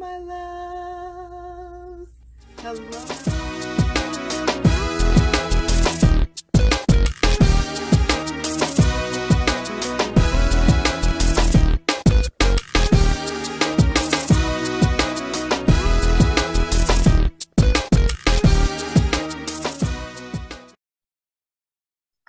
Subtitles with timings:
[0.00, 2.10] my loves.
[2.60, 3.04] Hello.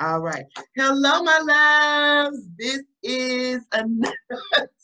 [0.01, 0.43] All right.
[0.75, 2.47] Hello, my loves.
[2.57, 4.17] This is another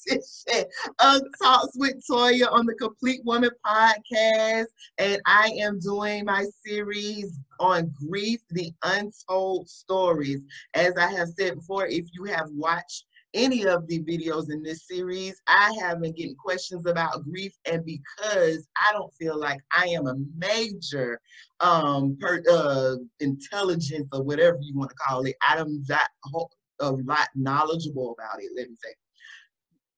[0.09, 0.65] edition
[0.99, 4.65] of Talks with Toya on the Complete Woman podcast.
[4.97, 10.41] And I am doing my series on grief, the untold stories.
[10.73, 14.87] As I have said before, if you have watched any of the videos in this
[14.87, 19.87] series, I have been getting questions about grief, and because I don't feel like I
[19.87, 21.19] am a major
[21.59, 26.07] um per, uh intelligence or whatever you want to call it, I'm that
[26.79, 28.51] a lot knowledgeable about it.
[28.55, 28.93] Let me say,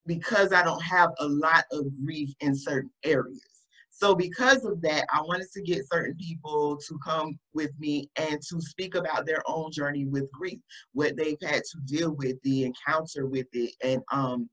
[0.09, 3.45] because I don't have a lot of grief in certain areas.
[3.89, 8.41] So because of that, I wanted to get certain people to come with me and
[8.49, 10.57] to speak about their own journey with grief,
[10.93, 14.49] what they've had to deal with, the encounter with it, and um,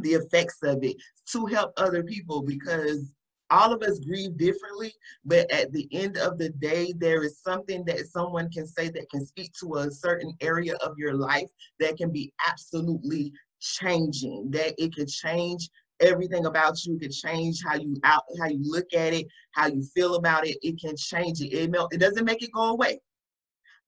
[0.00, 0.96] the effects of it
[1.32, 3.14] to help other people because
[3.50, 4.92] all of us grieve differently,
[5.24, 9.08] but at the end of the day, there is something that someone can say that
[9.10, 11.48] can speak to a certain area of your life
[11.78, 15.68] that can be absolutely changing, that it could change
[16.00, 16.96] everything about you.
[16.96, 20.46] It can change how you out how you look at it, how you feel about
[20.46, 20.58] it.
[20.62, 21.52] It can change it.
[21.52, 23.00] It, it doesn't make it go away,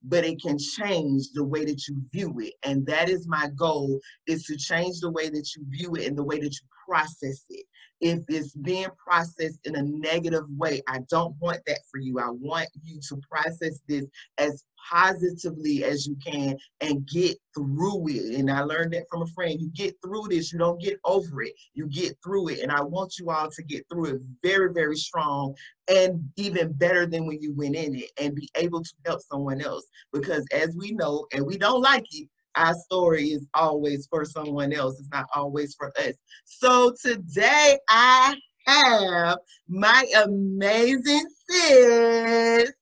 [0.02, 2.54] but it can change the way that you view it.
[2.62, 6.16] And that is my goal is to change the way that you view it and
[6.16, 7.66] the way that you process it
[8.00, 10.82] if it's being processed in a negative way.
[10.88, 12.18] I don't want that for you.
[12.18, 14.06] I want you to process this
[14.38, 18.38] as positively as you can and get through it.
[18.38, 19.60] And I learned that from a friend.
[19.60, 21.52] You get through this, you don't get over it.
[21.74, 22.60] You get through it.
[22.60, 25.54] And I want you all to get through it very, very strong
[25.88, 29.60] and even better than when you went in it and be able to help someone
[29.60, 29.86] else.
[30.12, 34.72] Because as we know, and we don't like it, our story is always for someone
[34.72, 34.98] else.
[34.98, 36.14] It's not always for us.
[36.44, 38.36] So today I
[38.66, 39.38] have
[39.68, 42.72] my amazing sis,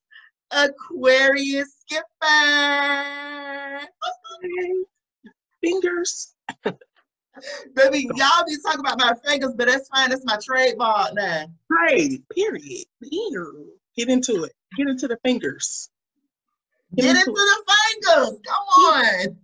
[0.50, 3.80] Aquarius Skipper.
[5.62, 6.34] Fingers.
[7.74, 10.08] Baby, y'all be talking about my fingers, but that's fine.
[10.08, 11.46] That's my trademark now.
[11.70, 12.86] Trade, period.
[13.02, 14.52] Get into it.
[14.76, 15.90] Get into the fingers.
[16.96, 18.40] Get, Get into, into the fingers.
[18.46, 19.36] Come on.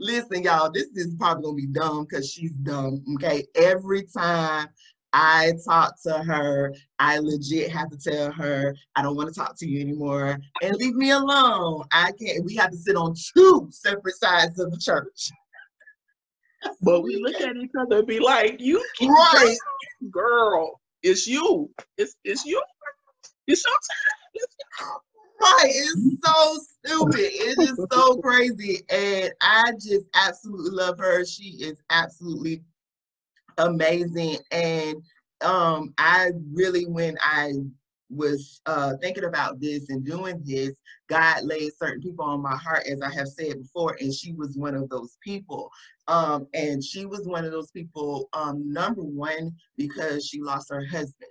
[0.00, 3.04] Listen, y'all, this is probably gonna be dumb because she's dumb.
[3.14, 3.44] Okay.
[3.54, 4.68] Every time
[5.12, 9.56] I talk to her, I legit have to tell her, I don't want to talk
[9.58, 11.84] to you anymore and leave me alone.
[11.92, 15.30] I can't, we have to sit on two separate sides of the church.
[16.82, 19.56] But we look at each other and be like, you right.
[20.10, 21.70] girl, it's you.
[21.96, 22.60] It's it's you.
[23.46, 24.18] It's your time.
[24.34, 24.56] It's
[25.40, 25.70] right.
[25.70, 27.20] It's so stupid.
[27.20, 28.82] It is so crazy.
[28.90, 31.24] And I just absolutely love her.
[31.24, 32.62] She is absolutely
[33.58, 34.38] amazing.
[34.50, 35.02] And
[35.40, 37.52] um, I really, when I
[38.10, 40.74] was uh, thinking about this and doing this,
[41.08, 44.56] God laid certain people on my heart, as I have said before, and she was
[44.56, 45.70] one of those people.
[46.06, 50.84] Um, and she was one of those people, um, number one, because she lost her
[50.86, 51.30] husband.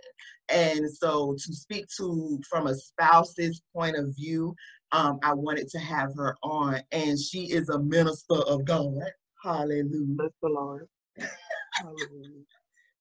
[0.50, 4.56] And so to speak to from a spouse's point of view,
[4.92, 6.82] um, I wanted to have her on.
[6.92, 9.02] And she is a minister of God.
[9.44, 10.16] Hallelujah.
[10.16, 10.88] Bless the Lord.
[11.74, 12.44] Hallelujah.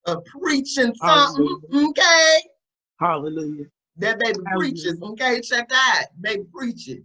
[0.07, 1.89] A preaching something, Hallelujah.
[1.91, 2.39] okay?
[2.99, 3.67] Hallelujah.
[3.99, 4.73] That baby Hallelujah.
[4.73, 5.41] preaches, okay?
[5.41, 6.07] Check that.
[6.21, 7.05] Baby preaches.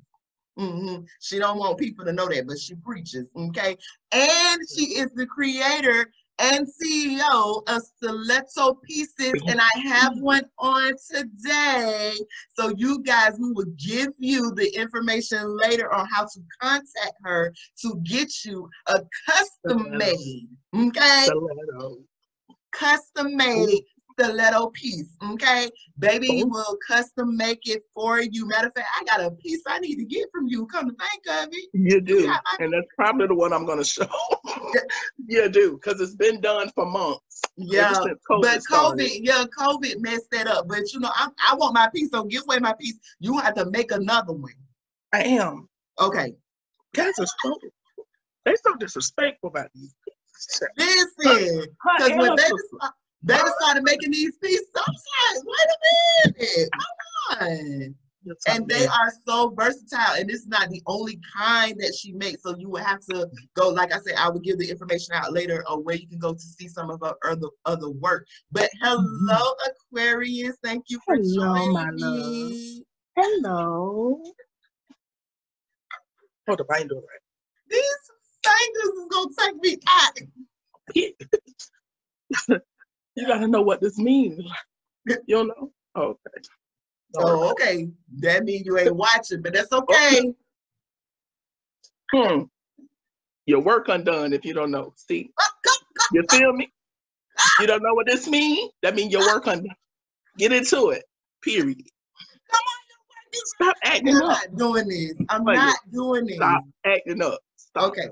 [0.60, 1.04] Mm-hmm.
[1.20, 3.78] She don't want people to know that, but she preaches, okay?
[4.12, 10.94] And she is the creator and CEO of Stiletto Pieces, and I have one on
[11.14, 12.14] today.
[12.58, 17.54] So you guys, we will give you the information later on how to contact her
[17.82, 21.28] to get you a custom made, okay?
[22.72, 23.84] Custom made
[24.22, 25.10] stiletto piece.
[25.24, 25.70] Okay,
[26.00, 26.48] baby oh.
[26.48, 28.48] will custom make it for you.
[28.48, 30.66] Matter of fact, I got a piece I need to get from you.
[30.68, 33.80] Come to think of it, you do, you and that's probably the one I'm going
[33.80, 34.08] to show.
[35.28, 37.42] you do, because it's been done for months.
[37.58, 39.26] Yeah, COVID but COVID, started.
[39.26, 40.68] yeah, COVID messed that up.
[40.68, 42.10] But you know, I, I want my piece.
[42.12, 42.98] So give away my piece.
[43.20, 44.54] You have to make another one.
[45.14, 45.68] I am.
[46.00, 46.34] Okay.
[46.94, 47.58] Guys are so
[48.46, 49.94] they so disrespectful about these.
[50.78, 52.50] Listen, because when they
[53.24, 54.68] they started making these pieces.
[54.76, 55.04] I was
[55.36, 57.96] like, wait a minute, come on.
[58.48, 62.42] and they are so versatile and it's not the only kind that she makes.
[62.44, 65.34] So you would have to go like i said i will give the information out
[65.34, 68.28] later on where you can go to see some of her other other work.
[68.52, 69.70] But hello mm-hmm.
[69.92, 70.58] aquarius.
[70.64, 72.84] Thank you for hello, joining my me.
[73.18, 73.34] love.
[73.44, 74.24] hello.
[76.48, 77.22] Hold up i ain't doing right.
[77.70, 78.12] These
[78.44, 80.18] fingers is gonna take me out
[83.16, 84.40] you gotta know what this means
[85.06, 86.42] you don't know oh, okay
[87.18, 87.90] Oh, okay.
[88.20, 90.34] That means you ain't watching, but that's okay.
[92.14, 92.44] Hmm.
[93.46, 94.94] Your work undone if you don't know.
[94.96, 95.32] See?
[96.14, 96.72] You feel me?
[97.60, 98.72] You don't know what this means?
[98.82, 99.76] That means your work undone.
[100.38, 101.04] Get into it.
[101.42, 101.82] Period.
[102.52, 104.30] Come on, Stop acting I'm up.
[104.30, 105.14] not doing this.
[105.30, 106.36] I'm not doing this.
[106.36, 107.40] Stop acting up.
[107.56, 107.90] Stop.
[107.90, 108.10] Okay.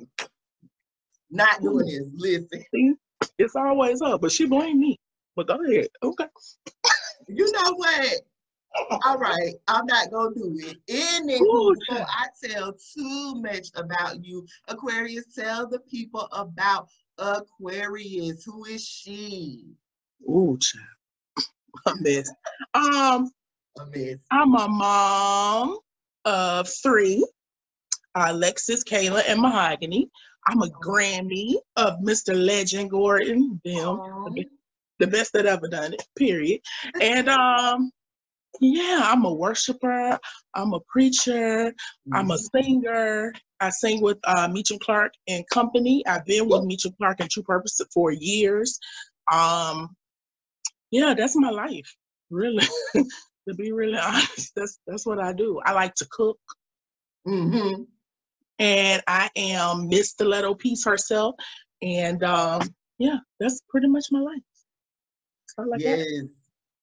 [1.30, 2.08] Not doing this.
[2.16, 2.66] Listen.
[2.74, 2.94] See?
[3.38, 5.00] It's always up, but she blamed me.
[5.36, 5.88] But go ahead.
[6.04, 6.28] Okay.
[7.28, 8.16] You know what?
[9.06, 10.78] All right, I'm not gonna do it.
[11.28, 16.88] Before I tell too much about you, Aquarius, tell the people about
[17.18, 18.44] Aquarius.
[18.46, 19.74] Who is she?
[20.24, 20.86] Ooh, child.
[21.88, 22.32] A mess.
[22.74, 23.32] Um,
[23.80, 24.18] a mess.
[24.32, 25.80] I'm a mom
[26.26, 27.26] of three,
[28.16, 30.10] Alexis, Kayla, and Mahogany.
[30.48, 32.36] I'm a Grammy of Mr.
[32.36, 34.36] Legend Gordon, them,
[35.00, 36.62] the best that ever done it, period.
[37.02, 37.92] And um,
[38.62, 40.18] yeah, I'm a worshiper.
[40.56, 41.72] I'm a preacher.
[41.72, 42.16] Mm-hmm.
[42.16, 42.62] I'm a mm-hmm.
[42.62, 43.34] singer.
[43.60, 46.06] I sing with uh, Meacham Clark and Company.
[46.08, 48.80] I've been with Meacham Clark and True Purpose for years.
[49.32, 49.96] Um,
[50.92, 51.94] yeah, that's my life,
[52.30, 52.66] really.
[52.96, 55.62] to be really honest, that's that's what I do.
[55.64, 56.40] I like to cook.
[57.28, 57.84] Mm-hmm.
[58.60, 61.36] And I am Miss Stiletto Piece herself.
[61.82, 62.62] And um,
[62.98, 64.42] yeah, that's pretty much my life.
[65.58, 65.98] Like yes.
[65.98, 66.30] That.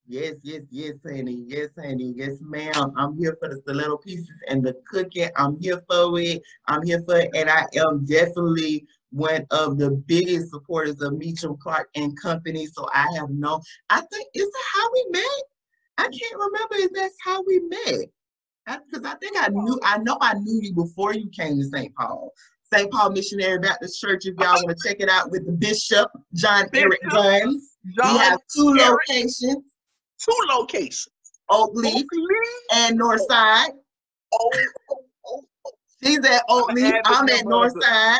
[0.09, 1.45] Yes, yes, yes, honey.
[1.49, 2.15] Yes, honey.
[2.17, 2.93] Yes, ma'am.
[2.97, 5.31] I'm here for the stiletto pieces and the cooking.
[5.37, 6.43] I'm here for it.
[6.69, 7.31] I'm here for it.
[7.35, 12.67] And I am definitely one of the biggest supporters of Meacham Clark and Company.
[12.67, 15.43] So I have no, I think, is that how we met?
[15.99, 18.07] I can't remember if that's how we met.
[18.67, 21.65] Because I, I think I knew, I know I knew you before you came to
[21.65, 21.95] St.
[21.95, 22.33] Paul.
[22.73, 22.91] St.
[22.91, 26.69] Paul Missionary Baptist Church, if y'all want to check it out with the Bishop, John
[26.73, 26.93] Bishop.
[26.93, 27.77] Eric Guns.
[27.97, 28.99] John we have two Eric.
[29.09, 29.63] locations
[30.19, 31.09] two locations.
[31.51, 32.05] Oakleaf,
[32.75, 33.69] and Northside.
[34.33, 34.51] Oh,
[34.91, 34.99] oh,
[35.29, 35.73] oh,
[36.03, 37.01] She's at Oakleaf.
[37.05, 38.19] I'm, I'm at Northside.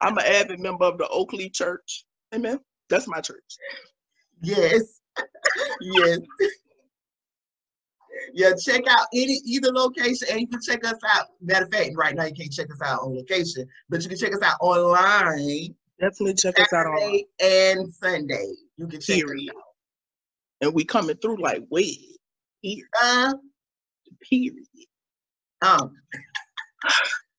[0.00, 2.04] I'm an avid member of the Oakleaf Church.
[2.32, 2.60] Amen.
[2.88, 3.56] That's my church.
[4.42, 5.00] Yes.
[5.80, 6.18] yes.
[8.34, 11.26] Yeah, check out any either location and you can check us out.
[11.40, 14.18] Matter of fact, right now you can't check us out on location, but you can
[14.18, 15.74] check us out online.
[16.00, 17.22] Definitely check Saturday us out online.
[17.40, 18.52] And Sunday.
[18.76, 19.50] You can check Period.
[19.50, 19.62] us out
[20.60, 21.98] and we coming through like wait
[22.60, 22.88] here.
[23.02, 23.34] Uh,
[24.28, 24.54] period.
[25.62, 25.94] Um.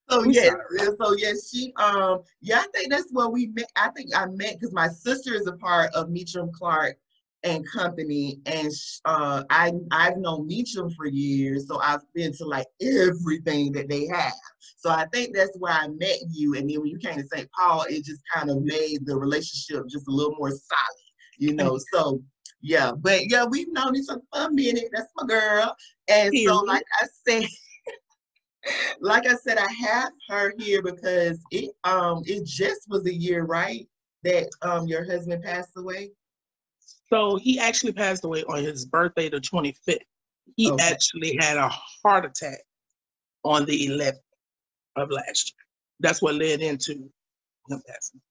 [0.10, 0.56] So yes,
[1.00, 3.70] so yes, she um yeah, I think that's what we met.
[3.76, 6.98] I think I met because my sister is a part of Meacham Clark
[7.44, 8.72] and Company, and
[9.06, 14.08] uh, I I've known Meacham for years, so I've been to like everything that they
[14.08, 14.34] have.
[14.78, 17.50] So I think that's where I met you, and then when you came to St.
[17.52, 21.08] Paul, it just kind of made the relationship just a little more solid,
[21.38, 21.80] you know.
[21.94, 22.22] So
[22.62, 24.90] yeah, but yeah, we've known each other for a minute.
[24.92, 25.76] That's my girl.
[26.10, 27.46] And so, like I said,
[29.00, 33.44] like I said, I have her here because it um it just was a year,
[33.44, 33.88] right?
[34.24, 36.12] That um your husband passed away.
[37.12, 39.98] So he actually passed away on his birthday, the 25th.
[40.56, 40.84] He okay.
[40.84, 42.60] actually had a heart attack
[43.44, 44.20] on the 11th
[44.96, 45.66] of last year.
[46.00, 48.22] That's what led into him passing.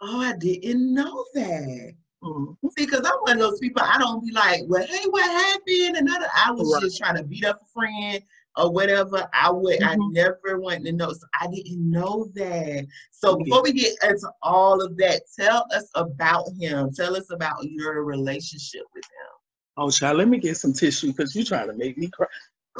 [0.00, 1.94] Oh, I didn't know that.
[2.22, 2.68] Mm-hmm.
[2.76, 5.96] See, because I'm one of those people, I don't be like, well, hey, what happened?
[5.96, 6.82] Another, I was right.
[6.82, 8.22] just trying to beat up a friend
[8.56, 9.28] or whatever.
[9.32, 10.02] I would, mm-hmm.
[10.02, 11.12] I never want to know.
[11.12, 12.86] So I didn't know that.
[13.10, 16.90] So before we get into all of that, tell us about him.
[16.92, 19.40] Tell us about your relationship with him.
[19.76, 22.26] Oh, child, let me get some tissue because you're trying to make me cry.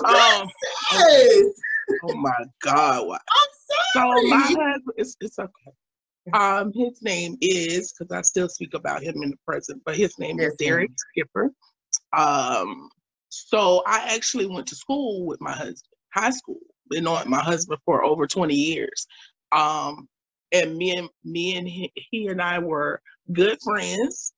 [0.05, 0.49] Um,
[0.93, 1.47] yes.
[2.05, 3.07] oh my God.
[3.07, 3.15] Wow.
[3.15, 4.23] I'm sorry.
[4.23, 5.73] So my husband, it's, it's okay.
[6.33, 10.19] Um, his name is because I still speak about him in the present, but his
[10.19, 11.51] name is Derek Skipper.
[12.17, 12.89] Um,
[13.31, 16.59] so I actually went to school with my husband, high school.
[16.91, 19.07] Been on my husband for over 20 years.
[19.53, 20.09] Um,
[20.53, 23.01] and me and me and he, he and I were
[23.33, 24.33] good friends.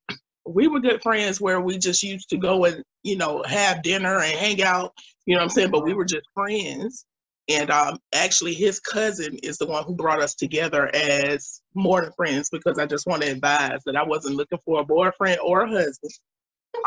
[0.44, 4.18] We were good friends where we just used to go and you know have dinner
[4.18, 4.92] and hang out.
[5.24, 5.70] You know what I'm saying?
[5.70, 7.06] But we were just friends.
[7.48, 12.12] And um, actually, his cousin is the one who brought us together as more than
[12.12, 15.62] friends because I just want to advise that I wasn't looking for a boyfriend or
[15.62, 16.12] a husband.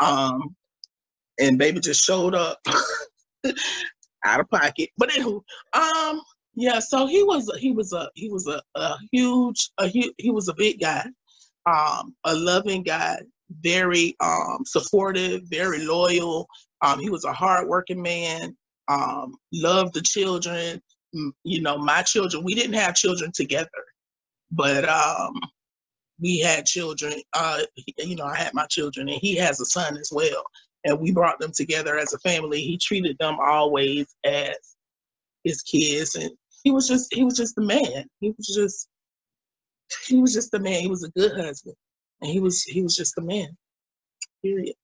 [0.00, 0.56] Um,
[1.40, 2.58] and baby just showed up.
[4.26, 4.90] out of pocket.
[4.98, 5.40] But anywho,
[5.72, 6.20] um,
[6.54, 6.80] yeah.
[6.80, 10.54] So he was he was a he was a, a huge a he, was a
[10.54, 11.06] big guy,
[11.66, 13.18] um, a loving guy,
[13.60, 16.46] very um supportive, very loyal.
[16.82, 18.56] Um, he was a hardworking man.
[18.88, 20.82] Um, loved the children.
[21.44, 22.44] You know, my children.
[22.44, 23.70] We didn't have children together,
[24.50, 25.32] but um,
[26.20, 27.14] we had children.
[27.32, 27.62] Uh,
[27.98, 30.44] you know, I had my children, and he has a son as well.
[30.86, 32.62] And we brought them together as a family.
[32.62, 34.56] He treated them always as
[35.44, 36.30] his kids, and
[36.62, 38.06] he was just he was just the man.
[38.20, 38.88] He was just
[40.06, 40.80] he was just the man.
[40.80, 41.76] He was a good husband,
[42.22, 43.56] and he was he was just the man.
[44.42, 44.74] Period.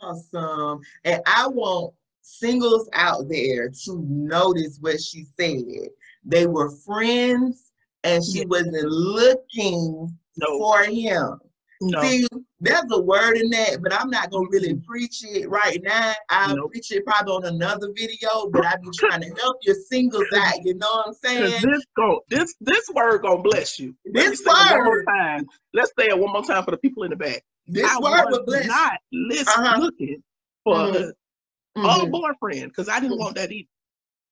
[0.00, 0.80] Awesome.
[1.04, 5.88] And I want singles out there to notice what she said.
[6.24, 7.72] They were friends
[8.04, 10.58] and she wasn't looking no.
[10.58, 11.40] for him.
[11.84, 12.02] No.
[12.02, 12.26] See,
[12.60, 16.12] there's a word in that, but I'm not gonna really preach it right now.
[16.30, 16.70] I'll nope.
[16.70, 20.64] preach it probably on another video, but I be trying to help your singles out.
[20.64, 21.60] You know what I'm saying?
[21.62, 23.94] This go this this word gonna bless you.
[24.04, 24.86] This word.
[24.86, 25.46] One time.
[25.74, 27.42] Let's say it one more time for the people in the back.
[27.66, 28.66] This I word will bless.
[28.66, 29.80] Not list uh-huh.
[29.80, 30.22] looking
[30.64, 31.84] for mm-hmm.
[31.84, 32.10] a mm-hmm.
[32.10, 33.22] boyfriend because I didn't mm-hmm.
[33.22, 33.68] want that either.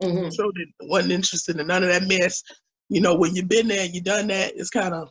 [0.03, 0.31] Mm-hmm.
[0.31, 0.51] So
[0.83, 2.43] wasn't interested in none of that mess
[2.91, 5.09] you know, when you've been there, you done that, it's kind of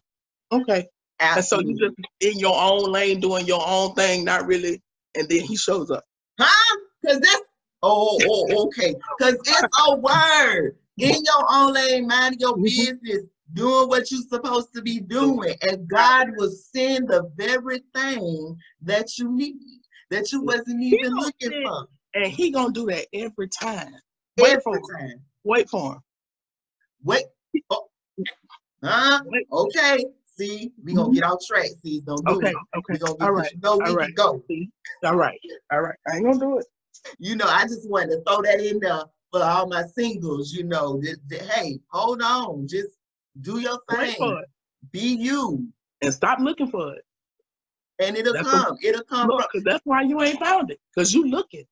[0.51, 0.85] okay.
[1.19, 1.71] Absolutely.
[1.71, 4.81] And so you just in your own lane doing your own thing, not really,
[5.15, 6.03] and then he shows up.
[6.39, 6.77] Huh?
[7.01, 7.41] Because that's
[7.83, 8.95] oh, oh okay.
[9.17, 10.75] Because it's a word.
[10.97, 12.63] In your own lane, mind your mm-hmm.
[12.63, 13.23] business,
[13.53, 15.55] doing what you're supposed to be doing.
[15.61, 21.63] And God will send the very thing that you need, that you wasn't even looking
[21.63, 21.87] for.
[22.15, 23.93] And he gonna do that every time.
[24.37, 25.09] Wait every for time.
[25.09, 25.21] Him.
[25.43, 25.99] Wait for him.
[27.03, 27.25] Wait,
[27.71, 27.87] Oh.
[28.83, 29.21] Huh?
[29.51, 30.05] Okay.
[30.39, 31.15] See, we gonna mm-hmm.
[31.15, 31.69] get off track.
[31.83, 32.55] See, don't do okay, it.
[32.77, 32.93] Okay.
[32.93, 33.59] We gonna get All right.
[33.59, 34.15] Go, we right.
[34.15, 34.41] go.
[35.03, 35.39] All right.
[35.71, 35.95] All right.
[36.09, 36.65] I ain't gonna do it.
[37.17, 40.53] You know, I just wanted to throw that in there for all my singles.
[40.53, 42.89] You know, that, that, hey, hold on, just
[43.41, 44.43] do your thing.
[44.91, 45.67] Be you.
[46.01, 47.03] And stop looking for it.
[48.01, 48.77] And it'll that's come.
[48.81, 49.27] A, it'll come.
[49.27, 50.79] Look, from, that's why you ain't found it.
[50.97, 51.65] Cause you looking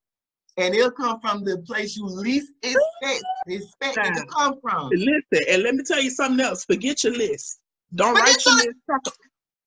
[0.58, 4.90] and it'll come from the place you least expect, expect it to come from.
[4.90, 6.64] Listen, and let me tell you something else.
[6.64, 7.60] Forget your list.
[7.94, 8.76] Don't write your list.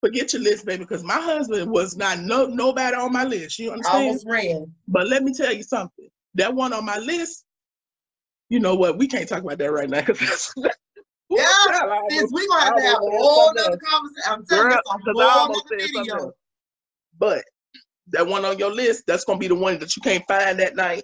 [0.02, 3.60] Forget your list, baby, because my husband was not no nobody on my list.
[3.60, 3.98] You understand?
[3.98, 4.74] I almost ran.
[4.88, 6.10] But let me tell you something.
[6.36, 7.46] That one on my list,
[8.50, 8.98] you know what?
[8.98, 10.00] We can't talk about that right now
[11.30, 14.24] yeah, we gonna have to have a whole other conversation.
[14.28, 16.34] I'm telling you, a whole other video.
[17.20, 17.44] But
[18.08, 20.76] that one on your list, that's gonna be the one that you can't find that
[20.76, 21.04] night.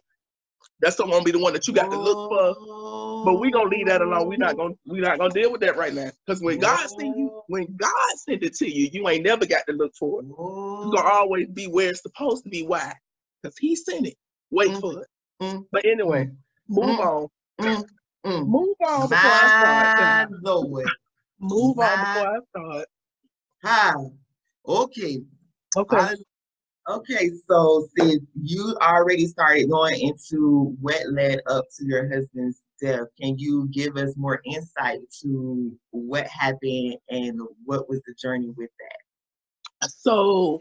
[0.81, 2.55] That's gonna be the one that you got to look for.
[3.27, 4.29] But we gonna leave that alone.
[4.29, 6.09] We're not gonna we're not gonna deal with that right now.
[6.25, 9.63] Because when God sent you, when God sent it to you, you ain't never got
[9.67, 10.27] to look for it.
[10.27, 12.63] You're gonna always be where it's supposed to be.
[12.63, 12.93] Why?
[13.43, 14.15] Because He sent it.
[14.49, 14.79] Wait mm.
[14.79, 15.07] for it.
[15.41, 15.65] Mm.
[15.73, 16.35] But anyway, mm.
[16.69, 17.27] move on.
[17.59, 17.83] Mm.
[18.25, 18.47] Mm.
[18.47, 20.31] Move on before I start.
[20.41, 20.87] Lord.
[21.41, 22.87] Move on before I start.
[23.65, 23.93] Hi.
[24.65, 25.21] Okay.
[25.75, 26.15] Okay.
[26.89, 33.07] Okay, so since you already started going into what led up to your husband's death,
[33.19, 38.69] can you give us more insight to what happened and what was the journey with
[38.79, 39.89] that?
[39.89, 40.59] So,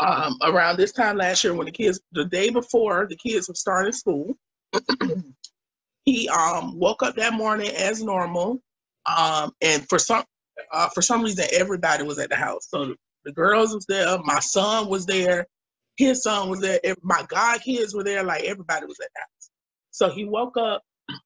[0.00, 3.54] um, around this time last year, when the kids, the day before the kids were
[3.54, 4.34] starting school,
[6.04, 8.60] he um, woke up that morning as normal,
[9.06, 10.24] um, and for some
[10.72, 12.68] uh, for some reason, everybody was at the house.
[12.68, 12.94] So
[13.24, 15.46] the girls was there, my son was there,
[15.96, 19.50] his son was there, my god kids were there, like everybody was at the house.
[19.90, 20.82] So he woke up,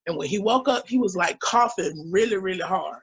[0.06, 3.00] and when he woke up, he was like coughing really, really hard.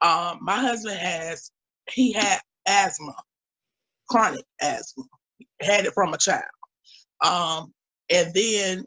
[0.00, 1.50] Um, my husband has
[1.90, 3.14] he had asthma,
[4.08, 5.04] chronic asthma,
[5.60, 6.44] had it from a child.
[7.24, 7.72] Um,
[8.10, 8.84] and then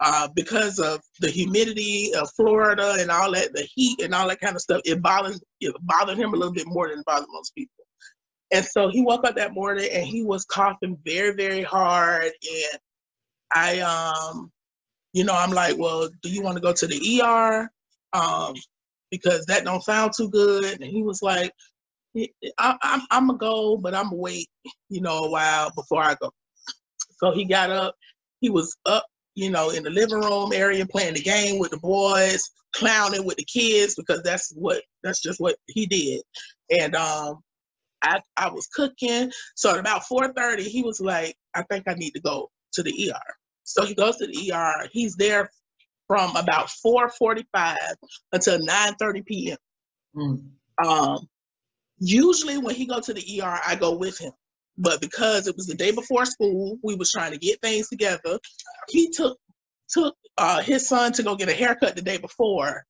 [0.00, 4.40] uh, because of the humidity of Florida and all that, the heat and all that
[4.40, 7.28] kind of stuff, it bothered it bothered him a little bit more than it bothered
[7.30, 7.84] most people.
[8.52, 12.24] And so he woke up that morning and he was coughing very, very hard.
[12.24, 12.80] And
[13.54, 14.52] I, um,
[15.12, 17.70] you know, I'm like, well, do you want to go to the ER?
[18.12, 18.54] Um,
[19.10, 20.80] because that don't sound too good.
[20.80, 21.52] And he was like,
[22.58, 24.48] I, I'm, I'm gonna go, but I'm gonna wait,
[24.88, 26.30] you know, a while before I go.
[27.18, 27.94] So he got up.
[28.40, 31.78] He was up, you know, in the living room area playing the game with the
[31.78, 32.42] boys,
[32.74, 36.22] clowning with the kids because that's what that's just what he did.
[36.70, 37.40] And um,
[38.02, 39.30] I, I was cooking.
[39.54, 43.12] So at about 4.30, he was like, I think I need to go to the
[43.12, 43.34] ER.
[43.72, 44.88] So he goes to the ER.
[44.92, 45.50] He's there
[46.06, 47.76] from about 4.45
[48.32, 49.56] until 9.30 p.m.
[50.14, 50.86] Mm.
[50.86, 51.28] Um,
[51.98, 54.32] usually when he go to the ER, I go with him.
[54.76, 58.38] But because it was the day before school, we was trying to get things together.
[58.88, 59.38] He took
[59.90, 62.84] took uh, his son to go get a haircut the day before.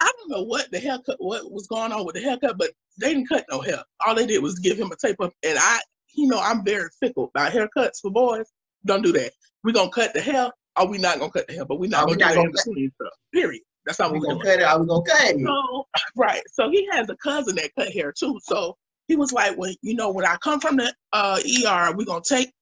[0.00, 2.70] I don't know what the haircut, what was going on with the haircut, but
[3.00, 3.82] they didn't cut no hair.
[4.06, 5.80] All they did was give him a tape up, and I,
[6.14, 8.46] you know, I'm very fickle about haircuts for boys.
[8.86, 9.32] Don't do that.
[9.64, 12.06] We're gonna cut the hair, or we not gonna cut the hair, but we're not,
[12.06, 13.12] gonna, not gonna, cut stuff.
[13.32, 13.62] Period.
[13.84, 14.64] That's how we're gonna cut it.
[14.64, 15.46] Are we gonna cut it?
[15.46, 16.42] So, right.
[16.52, 18.38] So he has a cousin that cut hair too.
[18.42, 18.76] So
[19.08, 22.22] he was like, well, you know, when I come from the uh, ER, we're gonna
[22.26, 22.52] take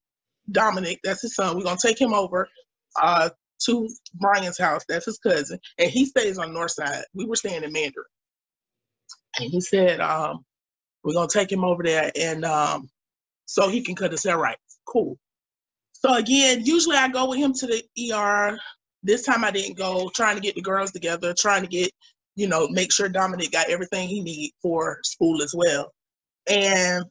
[0.50, 1.56] Dominic, that's his son.
[1.56, 2.48] We're gonna take him over
[3.00, 3.30] uh,
[3.66, 4.84] to Brian's house.
[4.88, 7.04] That's his cousin, and he stays on the north side.
[7.14, 8.06] We were staying in Mandarin,
[9.38, 10.44] and he said, um,
[11.02, 12.88] "We're gonna take him over there, and um,
[13.46, 15.18] so he can cut his hair right." Cool.
[16.04, 18.58] So again, usually I go with him to the ER.
[19.02, 21.90] This time I didn't go, trying to get the girls together, trying to get,
[22.34, 25.92] you know, make sure Dominic got everything he need for school as well.
[26.48, 27.04] And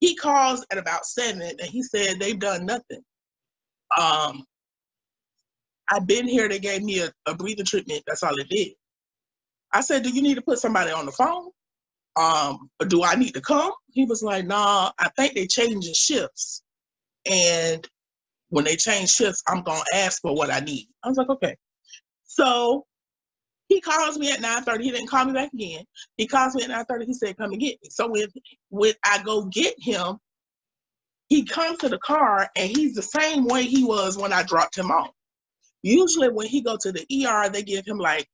[0.00, 3.02] he calls at about seven and he said they've done nothing.
[3.98, 4.44] Um,
[5.90, 8.02] I've been here, they gave me a, a breathing treatment.
[8.06, 8.72] That's all it did.
[9.72, 11.50] I said, Do you need to put somebody on the phone?
[12.16, 13.72] Um, or do I need to come?
[13.92, 16.62] He was like, Nah, I think they changing shifts.
[17.30, 17.86] And
[18.50, 20.88] when they change shifts, I'm gonna ask for what I need.
[21.02, 21.56] I was like, okay.
[22.24, 22.86] So
[23.68, 24.82] he calls me at 9:30.
[24.82, 25.84] He didn't call me back again.
[26.16, 27.06] He calls me at 9:30.
[27.06, 28.28] He said, "Come and get me." So when
[28.68, 30.18] when I go get him,
[31.28, 34.76] he comes to the car and he's the same way he was when I dropped
[34.76, 35.10] him off.
[35.82, 38.28] Usually, when he go to the ER, they give him like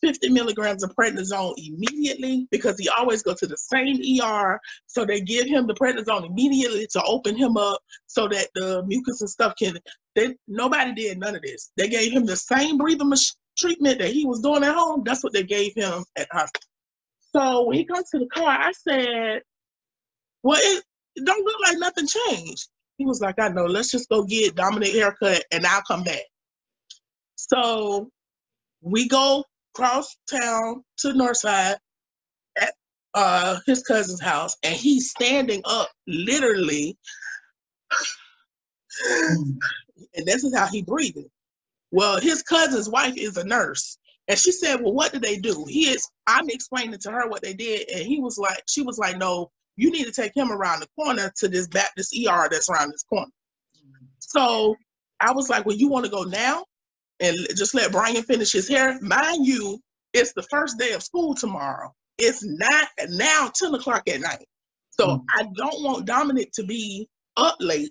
[0.00, 4.60] 50 milligrams of prednisone immediately because he always go to the same ER.
[4.86, 9.20] So they give him the prednisone immediately to open him up so that the mucus
[9.20, 9.78] and stuff can.
[10.14, 11.72] They, nobody did none of this.
[11.76, 13.18] They gave him the same breathing mach-
[13.58, 15.02] treatment that he was doing at home.
[15.04, 16.68] That's what they gave him at hospital.
[17.34, 19.42] So when he comes to the car, I said,
[20.42, 20.84] "Well, it
[21.24, 23.64] don't look like nothing changed." He was like, "I know.
[23.64, 26.22] Let's just go get Dominic haircut, and I'll come back."
[27.34, 28.10] So
[28.80, 31.76] we go cross town to Northside
[32.60, 32.74] at
[33.14, 36.96] uh, his cousin's house, and he's standing up literally.
[39.08, 41.28] and this is how he breathing.
[41.90, 43.98] Well, his cousin's wife is a nurse.
[44.28, 45.64] And she said, Well, what did they do?
[45.68, 48.98] He is I'm explaining to her what they did, and he was like, she was
[48.98, 52.70] like, No, you need to take him around the corner to this Baptist ER that's
[52.70, 53.30] around this corner.
[54.18, 54.74] So
[55.20, 56.64] I was like, Well, you want to go now?
[57.20, 58.98] And just let Brian finish his hair.
[59.00, 59.78] Mind you,
[60.12, 61.92] it's the first day of school tomorrow.
[62.18, 64.46] It's not now 10 o'clock at night.
[64.90, 67.90] So mm I don't want Dominic to be up late,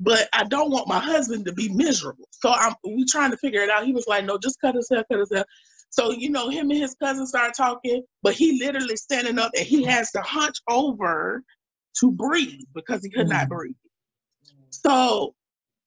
[0.00, 2.28] but I don't want my husband to be miserable.
[2.32, 3.86] So I'm we trying to figure it out.
[3.86, 5.44] He was like, no, just cut his hair, cut his hair.
[5.90, 9.66] So, you know, him and his cousin start talking, but he literally standing up and
[9.66, 11.42] he has to hunch over
[12.00, 13.74] to breathe because he could mm not breathe.
[14.70, 15.34] So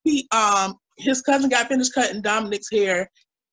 [0.03, 3.09] he um his cousin got finished cutting Dominic's hair,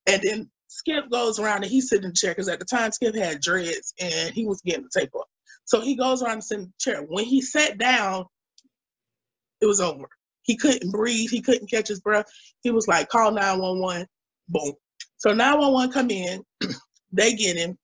[0.07, 2.92] and then Skip goes around and he's sitting in the chair because at the time
[2.92, 5.26] Skip had dreads and he was getting the tape off.
[5.64, 7.02] So he goes around and sits in the chair.
[7.02, 8.24] When he sat down,
[9.61, 10.07] it was over.
[10.42, 11.31] He couldn't breathe.
[11.31, 12.26] He couldn't catch his breath.
[12.62, 14.07] He was like, call 911.
[14.48, 14.72] Boom.
[15.18, 16.42] So 911 come in.
[17.12, 17.78] they get him.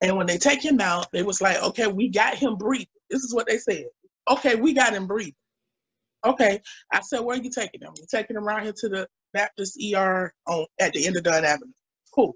[0.00, 2.86] And when they take him out, they was like, okay, we got him breathing.
[3.10, 3.84] This is what they said.
[4.28, 5.34] Okay, we got him breathing.
[6.24, 6.60] Okay.
[6.92, 7.92] I said, where are you taking them?
[7.96, 11.44] You're taking them around here to the Baptist ER on at the end of Dunn
[11.44, 11.72] Avenue.
[12.14, 12.34] Cool.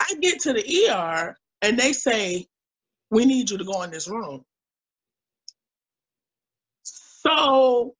[0.00, 2.46] I get to the ER and they say,
[3.10, 4.44] we need you to go in this room.
[6.82, 7.94] So,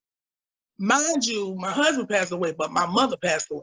[0.78, 3.62] mind you, my husband passed away, but my mother passed away.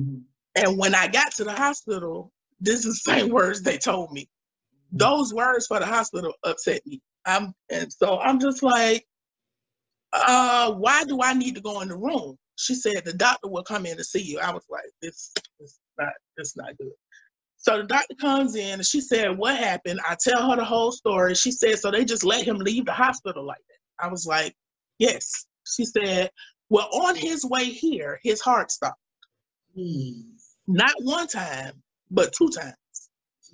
[0.00, 0.18] Mm-hmm.
[0.54, 4.28] And when I got to the hospital, this is the same words they told me.
[4.92, 7.00] Those words for the hospital upset me.
[7.24, 9.06] I'm and so I'm just like,
[10.12, 12.36] uh, why do I need to go in the room?
[12.56, 14.38] She said the doctor will come in to see you.
[14.38, 16.92] I was like, this is not, this not good.
[17.56, 20.00] So the doctor comes in and she said, what happened?
[20.08, 21.34] I tell her the whole story.
[21.34, 24.04] She said, so they just let him leave the hospital like that.
[24.04, 24.54] I was like,
[24.98, 25.46] yes.
[25.64, 26.30] She said,
[26.70, 28.98] well, on his way here, his heart stopped.
[29.78, 30.24] Mm.
[30.66, 32.74] Not one time, but two times.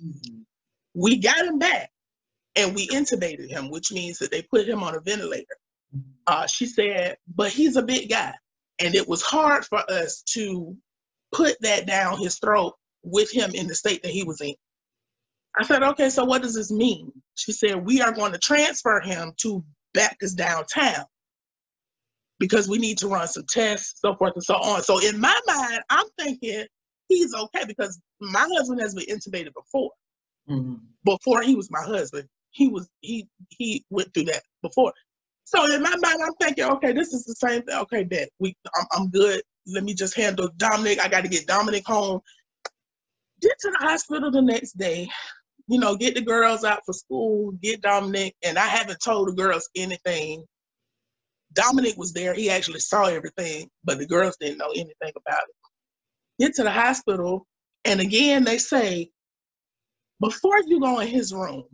[0.03, 0.39] Mm-hmm.
[0.95, 1.91] We got him back
[2.55, 5.45] and we intubated him, which means that they put him on a ventilator.
[6.29, 8.31] Uh, she said, but he's a big guy.
[8.77, 10.77] And it was hard for us to
[11.31, 14.53] put that down his throat with him in the state that he was in.
[15.57, 17.11] I said, okay, so what does this mean?
[17.33, 19.65] She said, we are going to transfer him to
[19.95, 21.03] Baptist downtown
[22.37, 24.83] because we need to run some tests, so forth and so on.
[24.83, 26.63] So in my mind, I'm thinking
[27.07, 29.89] he's okay because my husband has been intubated before.
[30.47, 30.75] Mm-hmm.
[31.05, 34.93] Before he was my husband, he was he he went through that before.
[35.49, 37.75] So in my mind, I'm thinking, okay, this is the same thing.
[37.79, 39.41] Okay, bet we, I'm, I'm good.
[39.67, 40.99] let me just handle Dominic.
[40.99, 42.21] I got to get Dominic home.
[43.41, 45.09] Get to the hospital the next day,
[45.67, 49.33] you know, get the girls out for school, get Dominic, and I haven't told the
[49.33, 50.45] girls anything.
[51.53, 55.55] Dominic was there, he actually saw everything, but the girls didn't know anything about it.
[56.39, 57.47] Get to the hospital,
[57.85, 59.11] and again, they say,
[60.21, 61.65] before you go in his room,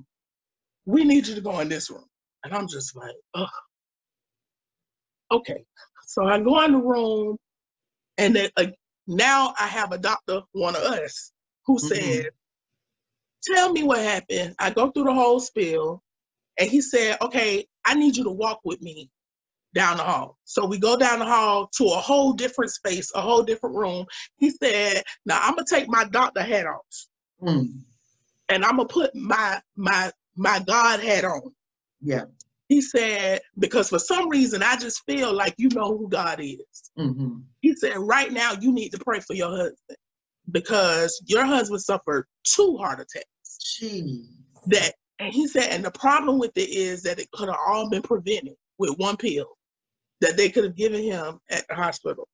[0.86, 2.06] we need you to go in this room.
[2.44, 3.50] And I'm just like, ugh.
[5.32, 5.66] Okay.
[6.06, 7.38] So I go in the room,
[8.18, 8.68] and then uh,
[9.08, 11.32] now I have a doctor, one of us,
[11.66, 11.88] who mm-hmm.
[11.88, 12.30] said,
[13.44, 14.56] Tell me what happened.
[14.58, 16.02] I go through the whole spiel,
[16.58, 19.10] and he said, Okay, I need you to walk with me
[19.76, 20.38] down the hall.
[20.46, 24.06] So we go down the hall to a whole different space, a whole different room.
[24.38, 27.08] He said, Now I'm gonna take my doctor hat off.
[27.42, 27.82] Mm.
[28.50, 31.54] And I'm gonna put my my my God hat on.
[32.02, 32.26] Yeah.
[32.68, 36.92] He said, because for some reason I just feel like you know who God is.
[36.98, 37.40] Mm-hmm.
[37.62, 39.98] He said, right now you need to pray for your husband
[40.52, 43.80] because your husband suffered two heart attacks.
[43.80, 44.26] Jeez.
[44.68, 47.90] That and he said, and the problem with it is that it could have all
[47.90, 49.48] been prevented with one pill
[50.22, 52.28] that they could have given him at the hospital.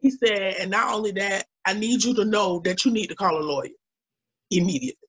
[0.00, 3.16] He said, and not only that, I need you to know that you need to
[3.16, 3.70] call a lawyer
[4.50, 5.08] immediately.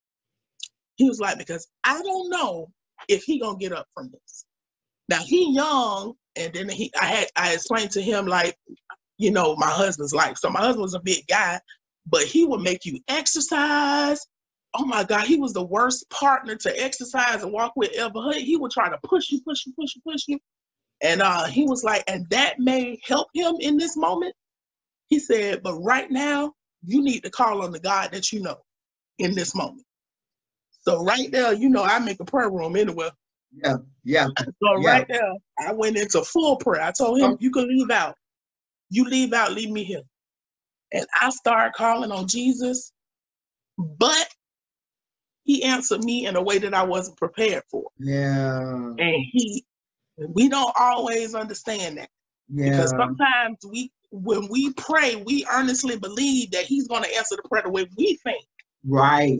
[0.95, 2.71] He was like, because I don't know
[3.07, 4.45] if he gonna get up from this.
[5.09, 8.57] Now he young, and then he I had I explained to him like,
[9.17, 10.37] you know, my husband's life.
[10.39, 11.61] So my husband was a big guy,
[12.07, 14.21] but he would make you exercise.
[14.75, 18.33] Oh my God, he was the worst partner to exercise and walk with ever.
[18.33, 20.39] He would try to push you, push you, push you, push you.
[21.01, 24.35] And uh, he was like, and that may help him in this moment.
[25.09, 26.53] He said, but right now,
[26.85, 28.57] you need to call on the God that you know
[29.19, 29.85] in this moment.
[30.81, 33.09] So right there, you know, I make a prayer room anyway.
[33.51, 34.27] Yeah, yeah.
[34.37, 34.89] So yeah.
[34.89, 36.81] right there, I went into full prayer.
[36.81, 37.37] I told him, oh.
[37.39, 38.15] you can leave out.
[38.89, 40.01] You leave out, leave me here.
[40.91, 42.91] And I started calling on Jesus,
[43.77, 44.27] but
[45.43, 47.85] he answered me in a way that I wasn't prepared for.
[47.99, 48.93] Yeah.
[48.97, 49.65] And he,
[50.17, 52.09] we don't always understand that.
[52.51, 52.71] Yeah.
[52.71, 57.47] Because sometimes we, when we pray, we earnestly believe that he's going to answer the
[57.47, 58.43] prayer the way we think.
[58.85, 59.39] Right.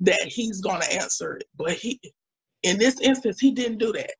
[0.00, 1.44] That he's going to answer it.
[1.56, 2.00] But he,
[2.62, 4.12] in this instance, he didn't do that.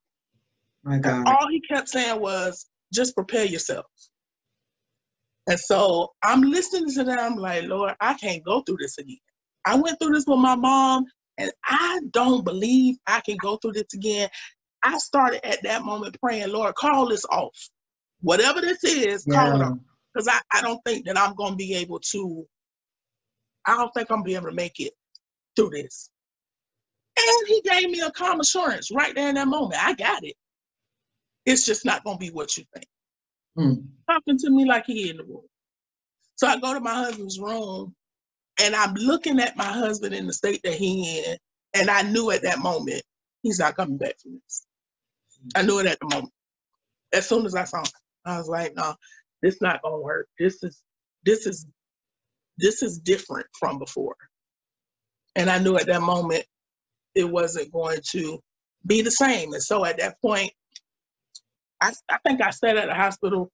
[0.84, 1.26] My God.
[1.26, 3.86] all he kept saying was, just prepare yourself.
[5.48, 9.18] And so I'm listening to them like, Lord, I can't go through this again.
[9.64, 11.04] I went through this with my mom,
[11.38, 14.28] and I don't believe I can go through this again.
[14.82, 17.56] I started at that moment praying, Lord, call this off.
[18.20, 19.34] Whatever this is, yeah.
[19.34, 19.78] call it off.
[20.14, 22.46] Because I, I don't think that I'm going to be able to,
[23.66, 24.92] I don't think I'm going to be able to make it
[25.56, 26.10] through this.
[27.18, 29.84] And he gave me a calm assurance right there in that moment.
[29.84, 30.36] I got it.
[31.46, 32.86] It's just not going to be what you think.
[33.58, 33.86] Mm.
[34.08, 35.42] Talking to me like he in the room.
[36.36, 37.94] So I go to my husband's room
[38.62, 41.36] and I'm looking at my husband in the state that he in.
[41.74, 43.02] And I knew at that moment,
[43.42, 44.66] he's not coming back from this.
[45.56, 46.32] I knew it at the moment.
[47.12, 47.86] As soon as I saw him,
[48.26, 48.94] I was like, no,
[49.42, 50.28] this not gonna work.
[50.38, 50.82] This is
[51.24, 51.66] this is
[52.58, 54.16] this is different from before.
[55.36, 56.44] And I knew at that moment
[57.14, 58.38] it wasn't going to
[58.86, 59.52] be the same.
[59.52, 60.52] And so at that point,
[61.80, 63.50] I, I think I sat at the hospital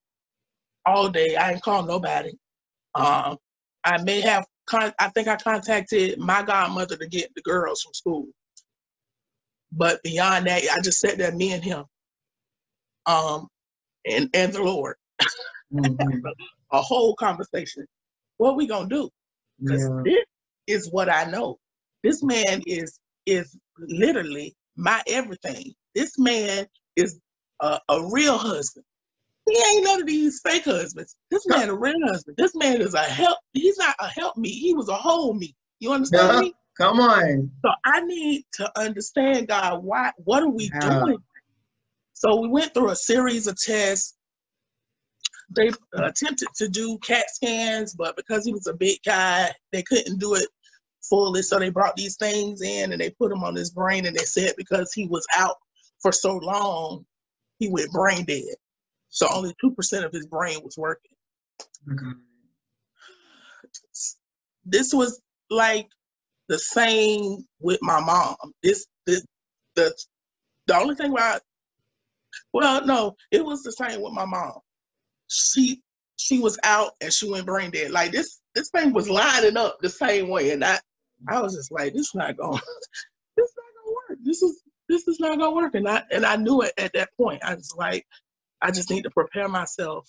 [0.87, 1.37] all day.
[1.37, 2.33] I didn't call nobody.
[2.95, 3.37] Um,
[3.85, 7.93] I may have, con- I think I contacted my godmother to get the girls from
[7.95, 8.27] school.
[9.73, 11.85] But beyond that, I just sat there, me and him,
[13.07, 13.49] um,
[14.07, 14.95] and and the Lord,
[15.73, 16.19] mm-hmm.
[16.73, 17.85] a whole conversation.
[18.37, 19.11] What we gonna do?
[19.61, 20.03] Because yeah.
[20.05, 20.25] this
[20.67, 21.59] is what I know.
[22.05, 25.73] This man is is literally my everything.
[25.95, 27.19] This man is
[27.61, 28.85] a, a real husband.
[29.49, 31.17] He ain't none of these fake husbands.
[31.31, 32.37] This man a real husband.
[32.39, 33.39] This man is a help.
[33.53, 34.49] He's not a help me.
[34.49, 35.55] He was a whole me.
[35.81, 36.55] You understand yeah, me?
[36.79, 37.51] Come on.
[37.65, 39.85] So I need to understand God.
[39.85, 40.13] Why?
[40.17, 41.01] What are we yeah.
[41.01, 41.19] doing?
[42.15, 44.15] So we went through a series of tests.
[45.55, 49.83] They uh, attempted to do CAT scans, but because he was a big guy, they
[49.83, 50.49] couldn't do it
[51.09, 51.43] fully.
[51.43, 54.25] So they brought these things in and they put them on his brain, and they
[54.25, 55.57] said because he was out
[56.01, 57.05] for so long,
[57.59, 58.57] he went brain dead.
[59.09, 61.13] So only two percent of his brain was working.
[61.91, 62.19] Okay.
[64.65, 65.89] This was like
[66.49, 68.37] the same with my mom.
[68.63, 69.25] This, this
[69.75, 69.95] the
[70.67, 71.43] the only thing about
[72.53, 74.59] well, no, it was the same with my mom.
[75.29, 75.83] She
[76.17, 77.91] she was out and she went brain dead.
[77.91, 80.79] Like this this thing was lining up the same way, and I
[81.29, 82.53] I was just like, this is not going,
[83.37, 84.19] this is not gonna work.
[84.23, 85.75] This is this is not gonna work.
[85.75, 87.43] And I and I knew it at that point.
[87.45, 88.07] I was like,
[88.63, 90.09] I just need to prepare myself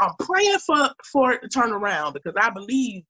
[0.00, 3.04] I'm praying for for it to turn around because I believe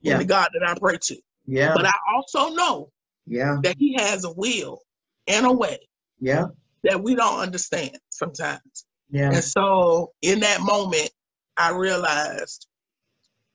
[0.00, 0.14] yeah.
[0.14, 1.16] in the God that I pray to.
[1.46, 1.74] Yeah.
[1.74, 2.90] But I also know
[3.26, 4.80] yeah that He has a will
[5.26, 5.78] and a way.
[6.20, 6.46] Yeah.
[6.84, 8.86] That we don't understand sometimes.
[9.10, 9.32] Yeah.
[9.32, 11.10] And so in that moment,
[11.56, 12.66] I realized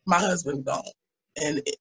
[0.05, 0.83] my husband's gone,
[1.41, 1.77] and it,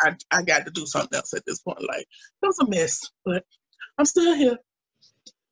[0.00, 1.82] I I got to do something else at this point.
[1.86, 3.44] Like it was a mess, but
[3.98, 4.56] I'm still here.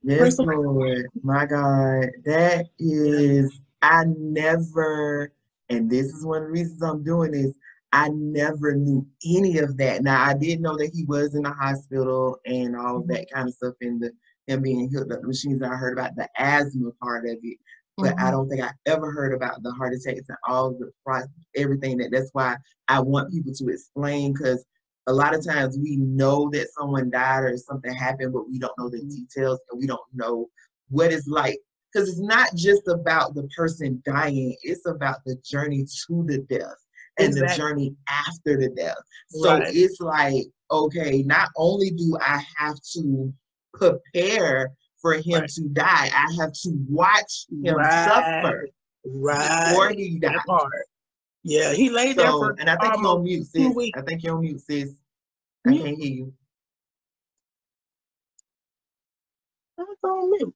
[0.02, 1.06] Yes, Lord.
[1.22, 2.06] My God.
[2.24, 5.32] That is, I never,
[5.68, 7.52] and this is one of the reasons I'm doing this,
[7.92, 10.02] I never knew any of that.
[10.02, 13.34] Now, I did know that he was in the hospital and all of that mm-hmm.
[13.34, 14.12] kind of stuff, and the
[14.46, 15.62] him being hooked up the machines.
[15.62, 17.58] I heard about the asthma part of it,
[17.98, 18.26] but mm-hmm.
[18.26, 22.11] I don't think I ever heard about the heart attacks and all the everything that.
[22.12, 22.56] That's why
[22.87, 24.64] I want people to explain because
[25.08, 28.76] a lot of times we know that someone died or something happened, but we don't
[28.78, 30.46] know the details and we don't know
[30.90, 31.58] what it's like.
[31.92, 36.76] Because it's not just about the person dying, it's about the journey to the death
[37.18, 37.48] and exactly.
[37.48, 38.98] the journey after the death.
[39.30, 39.74] So right.
[39.74, 43.32] it's like, okay, not only do I have to
[43.74, 45.48] prepare for him right.
[45.48, 48.04] to die, I have to watch him right.
[48.04, 48.68] suffer
[49.04, 49.70] right.
[49.70, 50.34] before he died.
[51.44, 53.92] Yeah, he laid so, there for and I think you're on mute, sis.
[53.96, 54.94] I think you're on mute, sis.
[55.66, 56.32] I can't hear you.
[59.78, 60.54] I'm on mute.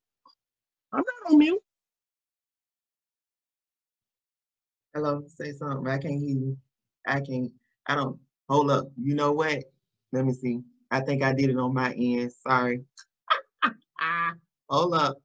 [0.93, 1.63] I'm not on mute.
[4.95, 5.89] Hello, say something.
[5.89, 6.57] I can't hear you.
[7.07, 7.51] I can't.
[7.87, 8.19] I don't.
[8.49, 8.89] Hold up.
[9.01, 9.65] You know what?
[10.13, 10.61] Let me see.
[10.91, 12.33] I think I did it on my end.
[12.47, 12.83] Sorry.
[14.69, 15.19] Hold up.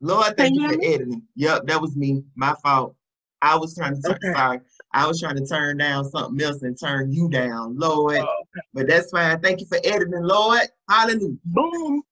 [0.00, 1.22] Lord, thank you for editing.
[1.36, 2.22] Yep, that was me.
[2.34, 2.94] My fault.
[3.42, 4.32] I was trying to turn, okay.
[4.32, 4.60] sorry.
[4.92, 8.18] I was trying to turn down something else and turn you down, Lord.
[8.18, 8.42] Oh.
[8.72, 9.40] But that's fine.
[9.40, 10.62] Thank you for editing, Lord.
[10.88, 11.36] Hallelujah.
[11.44, 12.02] Boom.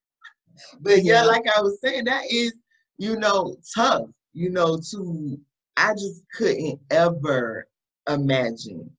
[0.80, 2.54] but yeah, like I was saying, that is,
[2.98, 5.40] you know, tough, you know, to
[5.76, 7.66] I just couldn't ever
[8.08, 8.90] imagine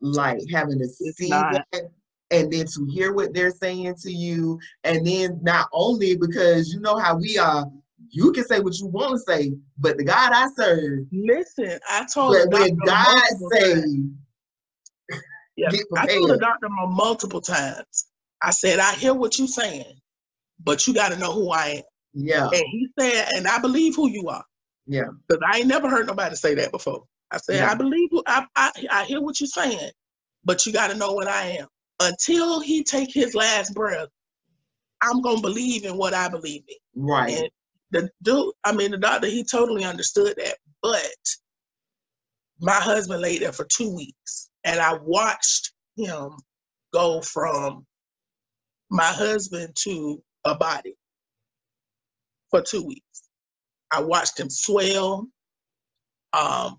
[0.00, 1.66] like having to see that
[2.34, 6.80] and then to hear what they're saying to you and then not only because you
[6.80, 7.66] know how we are
[8.10, 11.06] you can say what you want to say, but the God I serve.
[11.10, 13.82] Listen, I told but when God say,
[15.56, 18.06] yeah, I told the doctor multiple times.
[18.42, 20.00] I said, I hear what you're saying,
[20.62, 21.82] but you got to know who I am.
[22.12, 22.44] Yeah.
[22.44, 24.44] And he said, and I believe who you are.
[24.86, 25.08] Yeah.
[25.26, 27.04] Because I ain't never heard nobody say that before.
[27.30, 27.70] I said, yeah.
[27.70, 29.90] I believe, I, I, I hear what you're saying,
[30.44, 31.68] but you got to know what I am.
[32.00, 34.08] Until he take his last breath,
[35.00, 37.02] I'm gonna believe in what I believe in.
[37.02, 37.38] Right.
[37.38, 37.50] And
[37.90, 40.56] the dude, I mean, the doctor, he totally understood that.
[40.82, 41.16] But
[42.60, 46.30] my husband laid there for two weeks, and I watched him
[46.92, 47.86] go from
[48.90, 50.96] my husband to a body
[52.50, 53.28] for two weeks.
[53.92, 55.28] I watched him swell.
[56.32, 56.76] Um,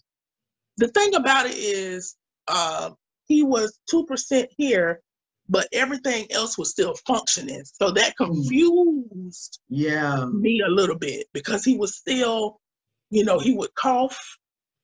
[0.77, 2.15] the thing about it is,
[2.47, 2.91] uh,
[3.27, 5.01] he was two percent here
[5.49, 7.63] but everything else was still functioning.
[7.65, 8.25] So that mm.
[8.25, 12.59] confused yeah me a little bit because he was still,
[13.09, 14.19] you know, he would cough.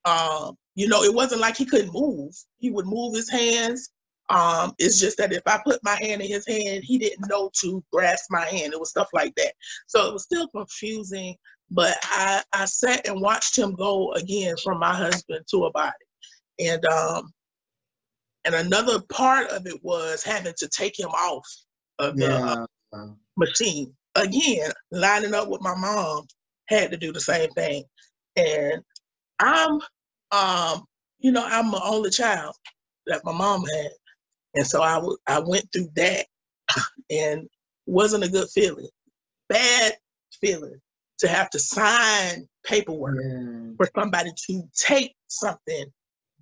[0.04, 2.34] Um, you know, it wasn't like he couldn't move.
[2.58, 3.90] He would move his hands.
[4.30, 7.50] Um, it's just that if I put my hand in his hand, he didn't know
[7.60, 8.72] to grasp my hand.
[8.72, 9.52] It was stuff like that.
[9.86, 11.36] So it was still confusing,
[11.70, 15.92] but I, I sat and watched him go again from my husband to a body.
[16.58, 17.32] And um,
[18.44, 21.46] and another part of it was having to take him off
[21.98, 22.98] of the yeah.
[22.98, 23.94] uh, machine.
[24.14, 26.26] Again, lining up with my mom
[26.68, 27.84] had to do the same thing.
[28.36, 28.82] And
[29.38, 29.80] I'm,
[30.32, 30.84] um,
[31.18, 32.54] you know, I'm the only child
[33.06, 33.90] that my mom had.
[34.54, 36.26] And so I, w- I went through that
[37.10, 37.48] and
[37.86, 38.88] wasn't a good feeling.
[39.48, 39.94] Bad
[40.40, 40.80] feeling
[41.18, 43.70] to have to sign paperwork yeah.
[43.76, 45.86] for somebody to take something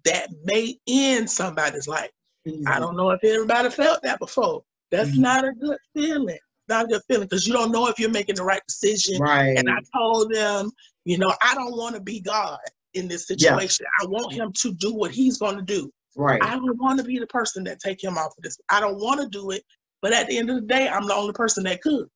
[0.04, 2.10] that may end somebody's life.
[2.46, 2.68] Mm-hmm.
[2.68, 4.62] I don't know if everybody felt that before.
[4.90, 5.22] That's mm-hmm.
[5.22, 6.38] not a good feeling.
[6.68, 9.20] Not a good feeling because you don't know if you're making the right decision.
[9.20, 9.58] Right.
[9.58, 10.70] And I told them,
[11.04, 12.58] you know, I don't want to be God
[12.94, 13.86] in this situation.
[13.86, 14.06] Yeah.
[14.06, 15.90] I want him to do what he's going to do.
[16.16, 16.42] Right.
[16.42, 18.58] I don't want to be the person that take him off of this.
[18.68, 19.62] I don't want to do it,
[20.02, 22.06] but at the end of the day, I'm the only person that could.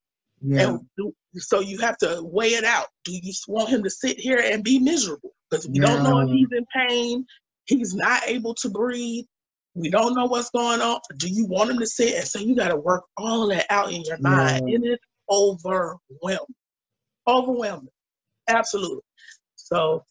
[0.41, 0.69] Yeah.
[0.69, 2.89] And do, so you have to weigh it out.
[3.05, 5.31] Do you want him to sit here and be miserable?
[5.51, 5.87] Because we yeah.
[5.87, 7.25] don't know if he's in pain.
[7.67, 9.25] He's not able to breathe.
[9.75, 11.01] We don't know what's going on.
[11.17, 12.15] Do you want him to sit?
[12.15, 14.69] And so you got to work all that out in your mind.
[14.69, 14.77] Yeah.
[14.77, 15.99] And it's overwhelming.
[17.27, 17.89] Overwhelming.
[18.49, 19.01] Absolutely.
[19.57, 20.05] So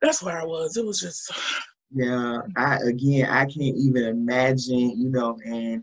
[0.00, 0.76] that's where I was.
[0.76, 1.30] It was just.
[1.94, 5.82] Yeah, I again, I can't even imagine, you know, and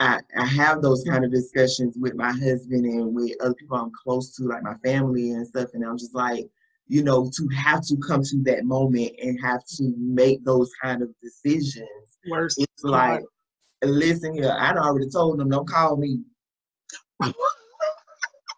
[0.00, 3.92] I, I have those kind of discussions with my husband and with other people I'm
[4.02, 5.70] close to, like my family and stuff.
[5.74, 6.48] And I'm just like,
[6.86, 11.02] you know, to have to come to that moment and have to make those kind
[11.02, 11.88] of decisions.
[12.30, 13.22] Worst it's like,
[13.82, 16.20] listen here, I already told them, don't call me.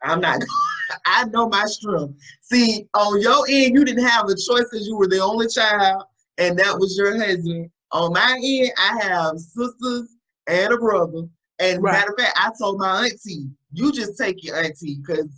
[0.02, 0.40] I'm not.
[1.06, 2.14] I know my strength.
[2.42, 6.04] See, on your end, you didn't have a choice because you were the only child,
[6.38, 7.70] and that was your husband.
[7.92, 11.22] On my end, I have sisters and a brother.
[11.58, 11.92] And right.
[11.92, 15.28] matter of fact, I told my auntie, "You just take your auntie because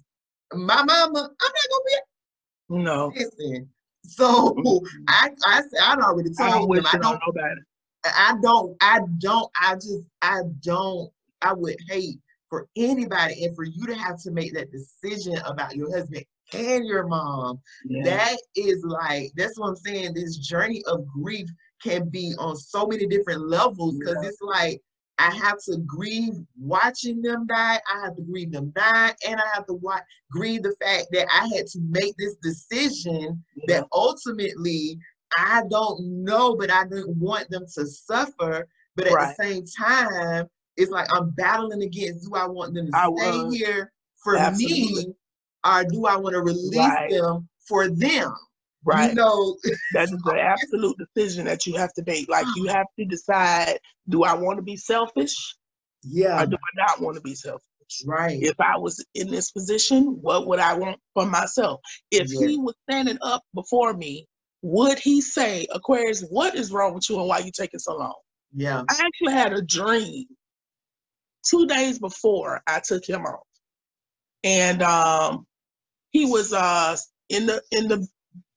[0.52, 1.96] my mama, I'm not gonna be
[2.68, 3.12] no.
[3.14, 3.68] Listen.
[4.04, 4.56] So
[5.08, 7.20] I I I don't already told them I don't
[8.04, 11.10] I don't I don't I just I don't
[11.42, 15.76] I would hate for anybody and for you to have to make that decision about
[15.76, 17.60] your husband and your mom.
[17.84, 18.04] Yeah.
[18.04, 20.14] That is like that's what I'm saying.
[20.14, 21.48] This journey of grief
[21.82, 24.28] can be on so many different levels because yeah.
[24.28, 24.80] it's like
[25.18, 27.80] I have to grieve watching them die.
[27.92, 31.26] I have to grieve them die, and I have to watch, grieve the fact that
[31.32, 34.98] I had to make this decision that ultimately
[35.36, 38.68] I don't know, but I didn't want them to suffer.
[38.96, 39.36] But at right.
[39.36, 43.56] the same time, it's like I'm battling against do I want them to I stay
[43.56, 45.06] here for Absolutely.
[45.06, 45.14] me,
[45.66, 47.10] or do I want to release right.
[47.10, 48.34] them for them?
[48.88, 49.10] Right.
[49.10, 49.56] You know,
[49.92, 52.28] that is the absolute decision that you have to make.
[52.28, 55.34] Like you have to decide: Do I want to be selfish?
[56.02, 56.42] Yeah.
[56.42, 57.62] Or do I not want to be selfish?
[58.06, 58.38] Right.
[58.40, 61.80] If I was in this position, what would I want for myself?
[62.10, 62.46] If yeah.
[62.46, 64.26] he was standing up before me,
[64.62, 68.14] would he say, Aquarius, what is wrong with you and why you taking so long?
[68.54, 68.82] Yeah.
[68.88, 70.26] I actually had a dream
[71.48, 73.46] two days before I took him off.
[74.44, 75.46] And um
[76.10, 76.96] he was uh
[77.28, 78.06] in the in the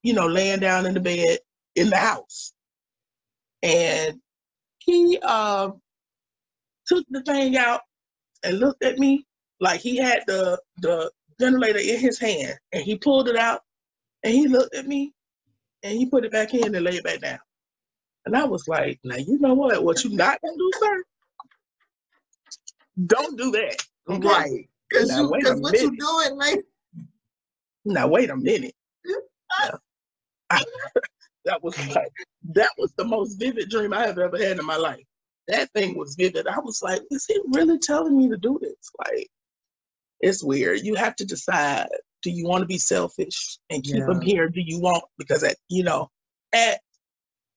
[0.03, 1.39] you know, laying down in the bed
[1.75, 2.53] in the house.
[3.63, 4.19] And
[4.79, 5.71] he uh,
[6.87, 7.81] took the thing out
[8.43, 9.25] and looked at me
[9.59, 13.61] like he had the the ventilator in his hand and he pulled it out
[14.23, 15.13] and he looked at me
[15.83, 17.39] and he put it back in and laid it back down.
[18.25, 19.83] And I was like, now you know what?
[19.83, 21.03] What you not gonna do, sir?
[23.07, 23.85] Don't do that.
[24.09, 24.27] Okay?
[24.27, 24.69] Right.
[24.89, 25.11] Because
[25.61, 26.65] what you doing, like
[27.85, 28.75] now wait a minute.
[31.45, 32.11] that was like
[32.53, 35.03] that was the most vivid dream I have ever had in my life.
[35.47, 36.47] That thing was vivid.
[36.47, 38.91] I was like, is he really telling me to do this?
[38.99, 39.27] Like,
[40.19, 40.81] it's weird.
[40.81, 41.87] You have to decide:
[42.21, 44.05] do you want to be selfish and keep yeah.
[44.05, 44.49] them here?
[44.49, 46.09] Do you want because at you know
[46.53, 46.79] at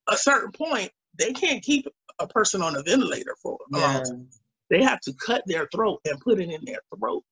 [0.08, 1.86] a certain point they can't keep
[2.18, 4.02] a person on a ventilator for a yeah.
[4.08, 4.28] um,
[4.70, 7.24] they have to cut their throat and put it in their throat.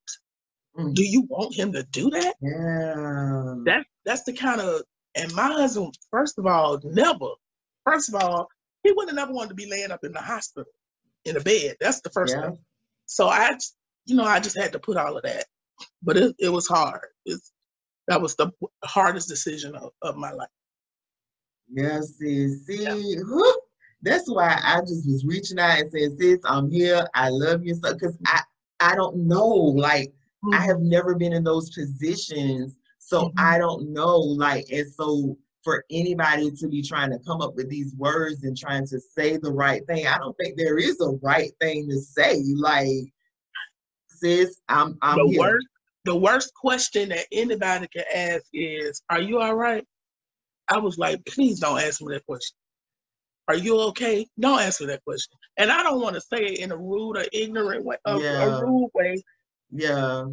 [0.79, 0.94] Mm.
[0.94, 2.35] Do you want him to do that?
[2.40, 3.55] Yeah.
[3.64, 4.83] That that's the kind of
[5.14, 7.31] and my husband, first of all, never,
[7.85, 8.48] first of all,
[8.83, 10.70] he wouldn't have never wanted to be laying up in the hospital
[11.25, 11.77] in a bed.
[11.81, 12.42] That's the first yeah.
[12.42, 12.59] thing.
[13.07, 13.57] So I,
[14.07, 15.44] you know, I just had to put all of that.
[16.03, 17.09] But it, it was hard.
[17.27, 17.53] It's,
[18.09, 18.51] that was the
[18.85, 20.48] hardest decision of, of my life.
[21.70, 22.98] Yes, see, see, yeah.
[24.03, 27.07] that's why I just was reaching out and saying, sis, I'm here.
[27.14, 28.42] I love you so because I
[28.81, 29.46] I don't know.
[29.46, 30.09] Like
[30.44, 30.55] mm-hmm.
[30.55, 32.77] I have never been in those positions
[33.12, 33.38] so mm-hmm.
[33.38, 37.68] I don't know, like, and so for anybody to be trying to come up with
[37.68, 41.11] these words and trying to say the right thing, I don't think there is a
[41.22, 42.42] right thing to say.
[42.57, 43.12] Like,
[44.09, 45.40] sis, I'm, I'm the here.
[45.40, 45.66] worst.
[46.05, 49.85] The worst question that anybody can ask is, "Are you all right?"
[50.68, 52.57] I was like, "Please don't ask me that question."
[53.46, 54.27] Are you okay?
[54.40, 55.37] Don't answer that question.
[55.59, 58.59] And I don't want to say it in a rude or ignorant way, a, yeah.
[58.59, 59.22] a rude way.
[59.70, 60.25] Yeah.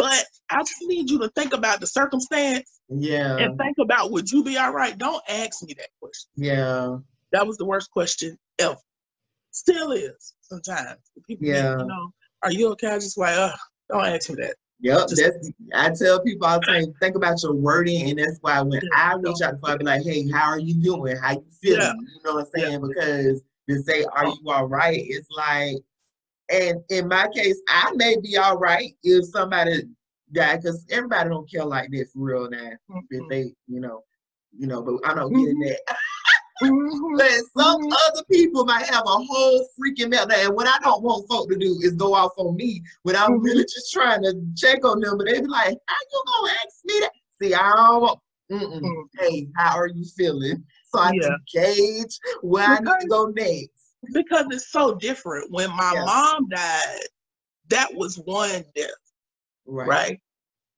[0.00, 2.80] But I just need you to think about the circumstance.
[2.88, 3.36] Yeah.
[3.36, 4.96] And think about would you be all right?
[4.96, 6.30] Don't ask me that question.
[6.36, 6.96] Yeah.
[7.32, 8.78] That was the worst question ever.
[9.50, 11.00] Still is sometimes.
[11.28, 11.78] People yeah.
[11.78, 12.88] you know, are you okay?
[12.88, 13.52] I just like, uh,
[13.90, 14.54] don't ask me that.
[14.82, 18.38] Yep, just, that's I tell people all the time, think about your wording, and that's
[18.40, 21.18] why when yeah, I reach out to I be like, hey, how are you doing?
[21.18, 21.80] How you feeling?
[21.82, 21.92] Yeah.
[21.92, 22.72] You know what I'm saying?
[22.72, 22.88] Yeah.
[22.88, 24.98] Because to say, are you all right?
[24.98, 25.76] It's like
[26.50, 29.84] and in my case, I may be all right if somebody
[30.32, 32.70] died, because everybody don't care like this for real now.
[32.90, 32.98] Mm-hmm.
[33.10, 34.02] If they, you know,
[34.56, 35.62] you know, but I don't mm-hmm.
[35.62, 35.96] get that.
[36.62, 37.16] Mm-hmm.
[37.16, 37.92] but some mm-hmm.
[38.10, 40.44] other people might have a whole freaking meltdown.
[40.44, 43.30] And what I don't want folk to do is go off on me when I'm
[43.30, 43.44] mm-hmm.
[43.44, 45.16] really just trying to check on them.
[45.16, 47.12] But they be like, how you gonna ask me that?
[47.40, 48.20] See, I don't want,
[48.52, 49.00] mm-hmm.
[49.18, 50.62] hey, how are you feeling?
[50.94, 51.28] So I yeah.
[51.28, 53.79] can gauge where I need to go next
[54.12, 55.50] because it's so different.
[55.50, 56.06] When my yes.
[56.06, 57.06] mom died,
[57.68, 58.90] that was one death,
[59.66, 59.88] right.
[59.88, 60.20] right?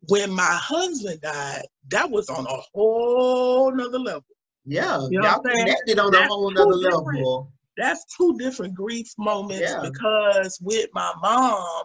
[0.09, 4.25] When my husband died, that was on a whole nother level.
[4.65, 7.53] Yeah, you know y'all connected on that's a whole nother level.
[7.77, 9.81] That's two different grief moments yeah.
[9.83, 11.85] because with my mom,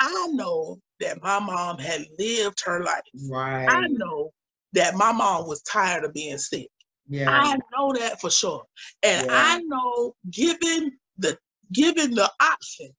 [0.00, 3.02] I know that my mom had lived her life.
[3.30, 3.66] Right.
[3.68, 4.32] I know
[4.72, 6.68] that my mom was tired of being sick.
[7.08, 7.30] Yeah.
[7.30, 8.64] I know that for sure.
[9.02, 9.32] And yeah.
[9.32, 11.38] I know given the
[11.72, 12.90] given the option,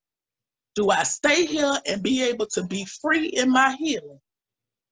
[0.75, 4.19] do I stay here and be able to be free in my healing?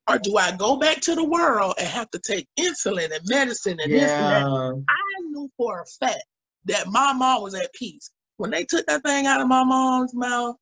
[0.10, 3.80] Or do I go back to the world and have to take insulin and medicine
[3.80, 4.00] and yeah.
[4.00, 4.84] this and that?
[4.90, 6.24] I knew for a fact
[6.66, 8.12] that my mom was at peace.
[8.38, 10.56] When they took that thing out of my mom's mouth,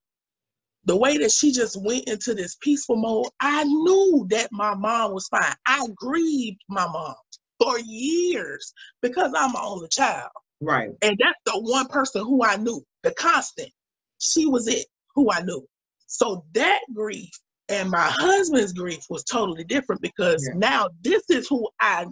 [0.86, 5.14] the way that she just went into this peaceful mode, I knew that my mom
[5.14, 5.56] was fine.
[5.66, 7.16] I grieved my mom
[7.62, 10.30] for years because I'm my only child.
[10.62, 10.90] Right.
[11.02, 13.72] And that's the one person who I knew, the constant.
[14.20, 14.86] She was it,
[15.16, 15.66] who I knew.
[16.08, 17.32] So that grief
[17.70, 20.58] and my husband's grief was totally different because yeah.
[20.58, 22.06] now this is who I,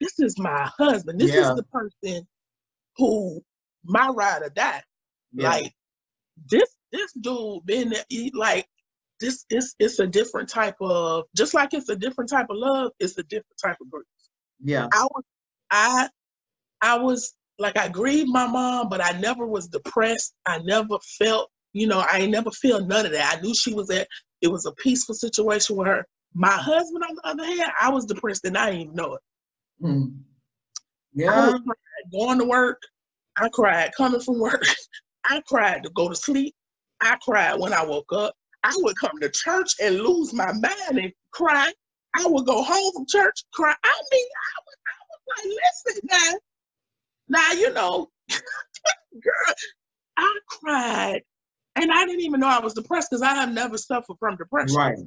[0.00, 1.20] this is my husband.
[1.20, 1.50] This yeah.
[1.50, 2.26] is the person
[2.96, 3.42] who
[3.84, 4.82] my ride or die.
[5.32, 5.48] Yeah.
[5.48, 5.72] Like
[6.50, 7.94] this this dude been
[8.34, 8.66] like
[9.20, 12.92] this is it's a different type of just like it's a different type of love,
[12.98, 14.06] it's a different type of grief.
[14.62, 14.88] Yeah.
[14.92, 15.24] I was
[15.70, 16.08] I
[16.82, 20.34] I was like I grieved my mom, but I never was depressed.
[20.46, 23.36] I never felt, you know, I never feel none of that.
[23.36, 24.08] I knew she was at
[24.40, 26.04] it was a peaceful situation with her.
[26.34, 29.20] My husband, on the other hand, I was depressed and I didn't even know it.
[29.82, 30.18] Mm.
[31.12, 31.52] Yeah.
[32.12, 32.80] going to work.
[33.36, 34.64] I cried coming from work.
[35.24, 36.54] I cried to go to sleep.
[37.00, 38.34] I cried when I woke up.
[38.62, 41.72] I would come to church and lose my mind and cry.
[42.16, 43.74] I would go home from church, cry.
[43.82, 46.38] I mean, I was, I was like, listen now.
[47.28, 48.10] Now, you know,
[49.22, 49.54] girl,
[50.16, 51.22] I cried.
[51.76, 54.76] And I didn't even know I was depressed because I have never suffered from depression.
[54.76, 54.98] Right.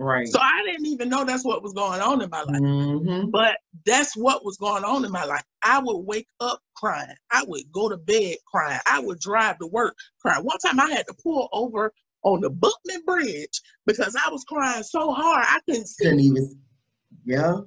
[0.00, 0.26] Right.
[0.28, 2.60] So I didn't even know that's what was going on in my life.
[2.60, 3.28] Mm-hmm.
[3.28, 5.44] But that's what was going on in my life.
[5.62, 7.14] I would wake up crying.
[7.30, 8.80] I would go to bed crying.
[8.86, 10.42] I would drive to work crying.
[10.42, 11.92] One time I had to pull over
[12.22, 16.04] on the Buckman Bridge because I was crying so hard I couldn't see.
[16.04, 16.58] Couldn't even,
[17.24, 17.58] yeah.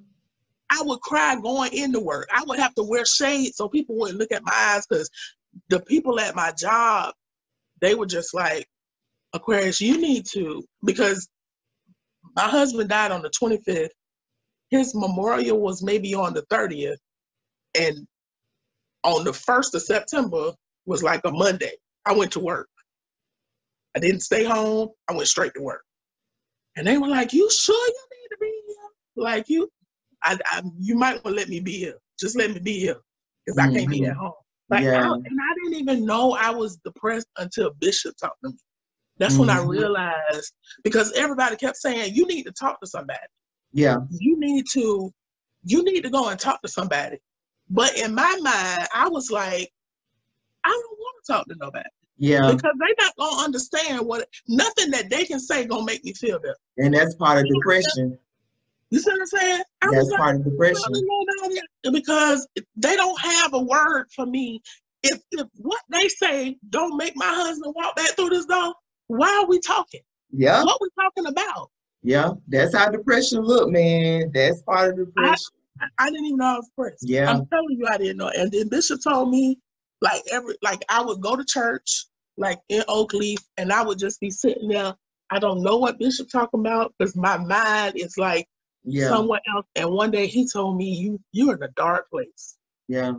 [0.70, 2.28] I would cry going into work.
[2.34, 5.10] I would have to wear shades so people wouldn't look at my eyes because
[5.70, 7.14] the people at my job,
[7.82, 8.68] they were just like,
[9.34, 11.28] Aquarius, you need to, because
[12.36, 13.90] my husband died on the 25th.
[14.70, 16.98] His memorial was maybe on the 30th.
[17.80, 18.08] And
[19.04, 20.54] on the 1st of September
[20.86, 21.74] was like a Monday.
[22.06, 22.70] I went to work.
[23.96, 24.90] I didn't stay home.
[25.10, 25.84] I went straight to work.
[26.76, 29.24] And they were like, You sure you need to be here?
[29.24, 29.70] Like, you,
[30.24, 31.96] I, I you might want to let me be here.
[32.20, 32.98] Just let me be here
[33.46, 33.60] because.
[33.60, 34.12] I can't be mm-hmm.
[34.12, 34.34] at home.
[34.70, 35.10] Like, yeah.
[35.10, 38.58] I, and I didn't even know I was depressed until Bishop talked to me.
[39.18, 39.42] That's mm-hmm.
[39.42, 39.70] when I mm-hmm.
[39.70, 43.20] realized because everybody kept saying, you need to talk to somebody.
[43.72, 43.98] Yeah.
[44.10, 45.12] You need to,
[45.64, 47.18] you need to go and talk to somebody.
[47.70, 49.70] But in my mind, I was like,
[50.64, 51.90] I don't want to talk to nobody.
[52.18, 52.52] Yeah.
[52.52, 56.40] Because they not gonna understand what nothing that they can say gonna make me feel
[56.40, 56.56] better.
[56.78, 58.18] And that's part of depression.
[58.90, 59.64] You see what I'm saying?
[59.82, 60.94] I that's like, part of depression.
[61.92, 64.62] Because they don't have a word for me.
[65.02, 68.74] If if what they say don't make my husband walk back through this door,
[69.08, 70.02] why are we talking?
[70.32, 70.64] Yeah.
[70.64, 71.72] What we talking about?
[72.04, 74.32] Yeah, that's how depression look, man.
[74.34, 75.54] That's part of depression.
[75.82, 77.08] I, I didn't even know I was depressed.
[77.08, 77.30] Yeah.
[77.30, 78.30] I'm telling you, I didn't know.
[78.36, 79.58] And then Bishop told me,
[80.04, 82.06] like every like I would go to church,
[82.38, 84.94] like in Oakleaf, and I would just be sitting there.
[85.32, 88.48] I don't know what Bishop talking about because my mind is like
[88.84, 89.08] yeah.
[89.08, 89.66] somewhere else.
[89.76, 92.58] And one day he told me, "You you're in a dark place."
[92.90, 93.14] Yeah.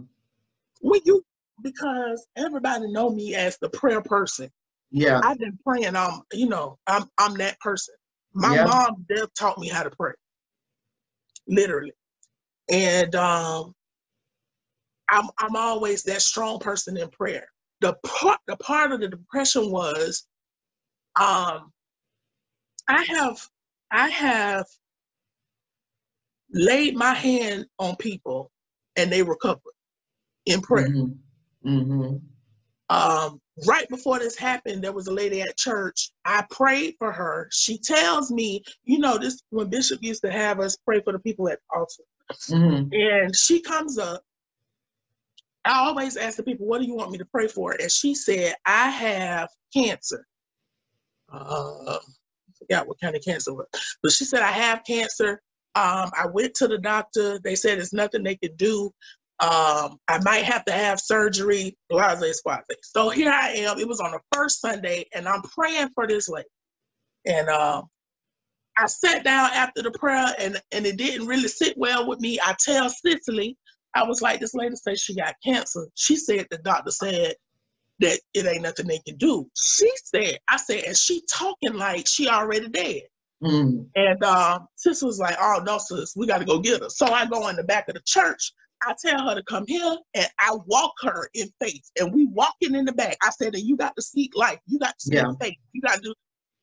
[0.82, 1.24] When you
[1.62, 4.50] because everybody know me as the prayer person.
[4.90, 5.20] Yeah.
[5.24, 5.96] I've been praying.
[5.96, 7.94] Um, you know, I'm I'm that person.
[8.34, 8.66] My yeah.
[8.66, 10.12] mom Deb taught me how to pray.
[11.48, 11.92] Literally.
[12.70, 13.74] And um
[15.08, 17.46] I'm I'm always that strong person in prayer.
[17.80, 20.26] The part the part of the depression was
[21.20, 21.72] um
[22.88, 23.40] I have
[23.90, 24.66] I have
[26.52, 28.50] laid my hand on people
[28.96, 29.60] and they recovered
[30.46, 30.88] in prayer.
[30.88, 31.68] Mm-hmm.
[31.68, 32.16] Mm-hmm.
[32.90, 36.10] Um, right before this happened, there was a lady at church.
[36.24, 37.48] I prayed for her.
[37.52, 41.18] She tells me, you know, this when Bishop used to have us pray for the
[41.18, 42.02] people at the altar.
[42.50, 42.92] Mm-hmm.
[42.92, 44.22] And she comes up.
[45.64, 47.72] I always ask the people, what do you want me to pray for?
[47.72, 50.26] And she said, I have cancer.
[51.32, 53.66] Uh, I forgot what kind of cancer was.
[54.02, 55.40] But she said, I have cancer.
[55.74, 57.40] Um, I went to the doctor.
[57.42, 58.90] They said there's nothing they could do
[59.40, 62.62] um, I might have to have surgery, blase squaze.
[62.82, 63.78] So here I am.
[63.78, 66.48] It was on the first Sunday, and I'm praying for this lady.
[67.26, 67.84] And um,
[68.78, 72.38] I sat down after the prayer, and, and it didn't really sit well with me.
[72.40, 73.56] I tell Cicely,
[73.94, 75.86] I was like, this lady said she got cancer.
[75.94, 77.34] She said the doctor said
[78.00, 79.48] that it ain't nothing they can do.
[79.56, 83.02] She said, I said, and she talking like she already dead.
[83.42, 83.86] Mm.
[83.94, 87.06] And uh, sis was like, "Oh no, sis, we got to go get her." So
[87.06, 88.52] I go in the back of the church.
[88.82, 91.82] I tell her to come here, and I walk her in faith.
[91.98, 93.18] And we walking in the back.
[93.22, 94.60] I said, and "You got to speak life.
[94.66, 95.32] You got to speak yeah.
[95.40, 95.56] faith.
[95.72, 96.14] You got to do."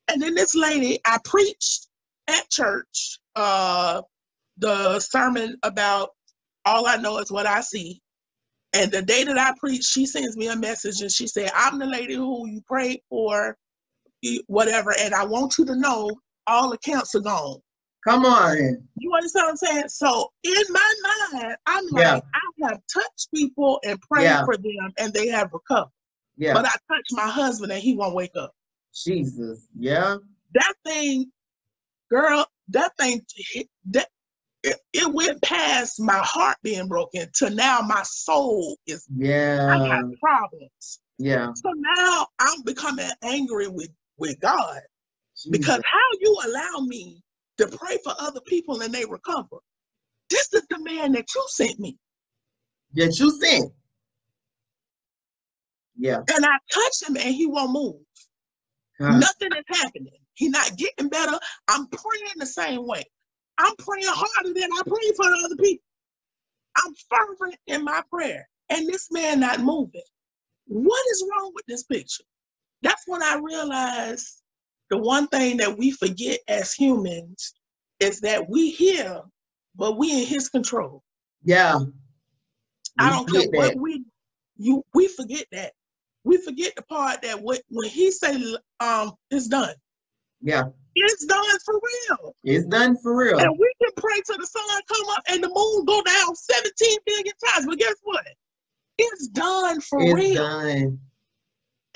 [0.08, 1.86] And then this lady, I preached
[2.28, 4.02] at church uh,
[4.58, 6.10] the sermon about
[6.64, 8.00] all I know is what I see.
[8.74, 11.78] And the day that I preached, she sends me a message and she said, I'm
[11.78, 13.56] the lady who you prayed for,
[14.46, 16.10] whatever, and I want you to know
[16.46, 17.58] all accounts are gone.
[18.06, 18.56] Come on.
[18.98, 19.88] You understand what I'm saying?
[19.88, 20.94] So in my
[21.32, 22.14] mind, I'm yeah.
[22.14, 24.44] like, I have touched people and prayed yeah.
[24.44, 25.90] for them and they have recovered.
[26.36, 26.54] Yeah.
[26.54, 28.52] But I touched my husband and he won't wake up.
[28.92, 29.68] Jesus.
[29.78, 30.16] Yeah.
[30.54, 31.30] That thing,
[32.10, 33.20] girl, that thing
[33.90, 34.08] that
[34.62, 39.78] it, it went past my heart being broken to now my soul is yeah I
[39.78, 41.00] got problems.
[41.18, 41.52] Yeah.
[41.54, 44.80] So now I'm becoming angry with with God
[45.36, 45.50] Jesus.
[45.50, 47.22] because how you allow me
[47.58, 49.56] to pray for other people and they recover.
[50.30, 51.96] This is the man that you sent me.
[52.94, 53.72] That you sent.
[55.98, 56.20] Yeah.
[56.34, 57.96] And I touch him and he won't move.
[58.98, 60.12] Nothing is happening.
[60.34, 61.38] He's not getting better.
[61.68, 63.04] I'm praying the same way.
[63.62, 65.84] I'm praying harder than I pray for the other people.
[66.76, 70.02] I'm fervent in my prayer, and this man not moving.
[70.66, 72.24] What is wrong with this picture?
[72.82, 74.42] That's when I realized
[74.90, 77.54] the one thing that we forget as humans
[78.00, 79.20] is that we here,
[79.76, 81.02] but we in his control.
[81.44, 81.78] Yeah.
[82.98, 83.56] I don't care that.
[83.56, 84.04] what we
[84.56, 85.72] you we forget that.
[86.24, 89.74] We forget the part that what when he say um it's done.
[90.40, 90.64] Yeah.
[90.94, 92.34] It's done for real.
[92.44, 93.38] It's done for real.
[93.38, 96.98] And we can pray till the sun come up and the moon go down 17
[97.06, 97.66] billion times.
[97.66, 98.24] But guess what?
[98.98, 100.26] It's done for it's real.
[100.26, 100.98] It's done.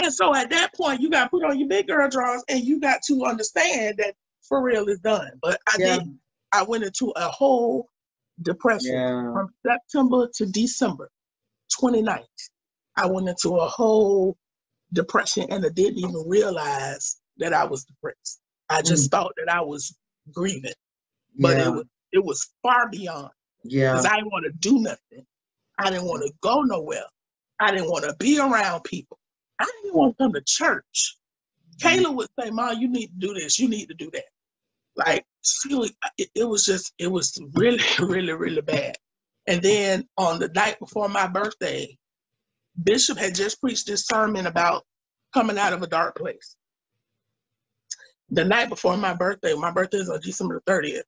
[0.03, 2.63] And so at that point, you got to put on your big girl drawers and
[2.63, 5.31] you got to understand that for real is done.
[5.43, 5.99] But I yeah.
[5.99, 6.19] didn't.
[6.53, 7.89] I went into a whole
[8.43, 9.33] depression yeah.
[9.33, 11.11] from September to December
[11.81, 12.25] 29th.
[12.97, 14.37] I went into a whole
[14.93, 18.41] depression and I didn't even realize that I was depressed.
[18.69, 19.11] I just mm.
[19.11, 19.97] thought that I was
[20.33, 20.73] grieving,
[21.39, 21.67] but yeah.
[21.67, 23.31] it was it was far beyond.
[23.65, 25.27] Yeah, because I didn't want to do nothing.
[25.79, 27.05] I didn't want to go nowhere.
[27.61, 29.19] I didn't want to be around people.
[29.59, 31.17] I didn't want to come to church.
[31.81, 32.03] Mm.
[32.05, 33.59] Kayla would say, "Mom, you need to do this.
[33.59, 34.25] You need to do that."
[34.97, 35.25] Like
[36.19, 38.97] it, it was just, it was really, really, really bad.
[39.47, 41.97] And then on the night before my birthday,
[42.83, 44.85] Bishop had just preached this sermon about
[45.33, 46.56] coming out of a dark place
[48.31, 49.55] the night before my birthday.
[49.55, 51.03] My birthday is on December 30th.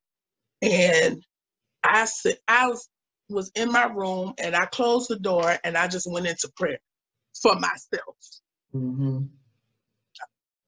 [0.63, 1.25] And
[1.85, 2.89] I said I was
[3.29, 6.79] was in my room and I closed the door and I just went into prayer
[7.41, 8.17] for myself.
[8.75, 9.25] Mm-hmm.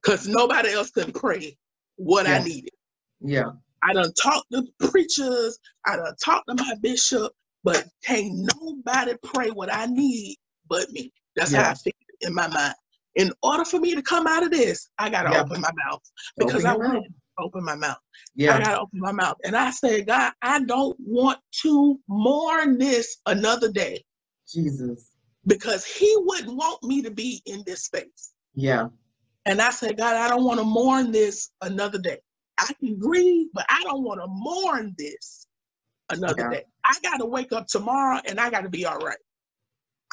[0.02, 1.56] Cause nobody else could pray
[1.96, 2.36] what yeah.
[2.36, 2.74] I needed.
[3.20, 3.52] Yeah.
[3.82, 7.32] I done talked to preachers, I done talked to my bishop,
[7.64, 10.36] but can't nobody pray what I need
[10.68, 11.12] but me.
[11.36, 11.64] That's yeah.
[11.64, 12.74] how I feel in my mind
[13.16, 15.42] in order for me to come out of this, I gotta yeah.
[15.42, 16.02] open my mouth
[16.38, 17.10] because I want to
[17.44, 17.98] open my mouth.
[18.34, 18.54] Yeah.
[18.54, 19.36] I gotta open my mouth.
[19.44, 24.04] And I said, God, I don't want to mourn this another day.
[24.48, 25.10] Jesus.
[25.46, 28.32] Because he wouldn't want me to be in this space.
[28.54, 28.88] Yeah.
[29.46, 32.18] And I said, God, I don't want to mourn this another day.
[32.58, 35.46] I can grieve, but I don't want to mourn this
[36.10, 36.50] another yeah.
[36.50, 36.64] day.
[36.84, 39.18] I gotta wake up tomorrow and I gotta be all right.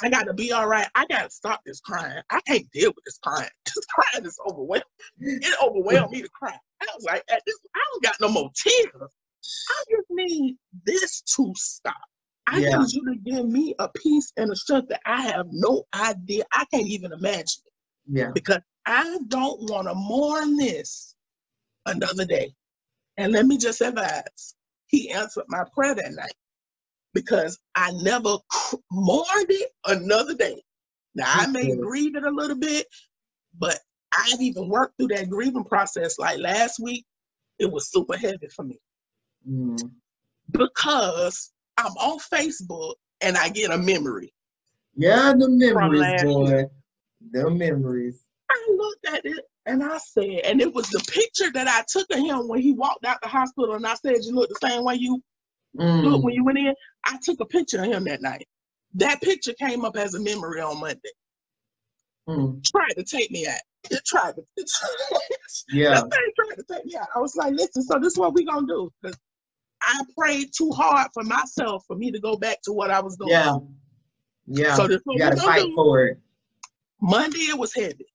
[0.02, 0.88] I got to be all right.
[0.96, 2.22] I got to stop this crying.
[2.30, 3.50] I can't deal with this crying.
[3.66, 4.84] This crying is overwhelming.
[5.20, 6.56] It overwhelmed me to cry.
[6.82, 9.12] I was like, at this, I don't got no more tears.
[9.70, 11.96] I just need this to stop.
[12.48, 12.78] I yeah.
[12.78, 16.46] need you to give me a peace and a strength that I have no idea.
[16.54, 17.64] I can't even imagine.
[18.10, 18.32] Yeah.
[18.34, 21.16] Because I don't want to mourn this
[21.86, 22.54] another day.
[23.18, 24.56] And let me just advise,
[24.88, 26.34] he answered my prayer that night
[27.18, 28.38] because I never
[28.92, 30.62] mourned it another day.
[31.16, 32.86] Now I may grieve it a little bit,
[33.58, 33.80] but
[34.16, 36.20] I've even worked through that grieving process.
[36.20, 37.06] Like last week,
[37.58, 38.80] it was super heavy for me
[39.50, 39.80] mm.
[40.52, 44.32] because I'm on Facebook and I get a memory.
[44.96, 46.66] Yeah, the memories, boy.
[47.32, 48.24] The memories.
[48.52, 52.06] I looked at it and I said, and it was the picture that I took
[52.12, 54.84] of him when he walked out the hospital, and I said, "You look the same
[54.84, 55.24] way you
[55.78, 56.04] Mm.
[56.04, 56.74] Look, when you went in,
[57.06, 58.48] I took a picture of him that night.
[58.96, 61.02] That picture came up as a memory on Monday.
[62.28, 62.64] Mm.
[62.66, 63.60] Tried to take me out.
[63.90, 64.44] It tried to.
[64.58, 65.20] It tried,
[65.70, 65.92] yeah.
[65.92, 67.08] That thing tried to take me out.
[67.16, 68.92] I was like, listen, so this is what we gonna do.
[69.02, 69.18] Because
[69.82, 73.16] I prayed too hard for myself for me to go back to what I was
[73.18, 73.32] doing.
[73.32, 73.58] Yeah.
[74.48, 74.76] Yeah.
[74.76, 75.76] So this you gotta fight do.
[75.76, 76.20] for it.
[77.02, 78.08] Monday it was heavy.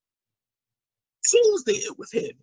[1.25, 2.37] Tuesday it was heavy.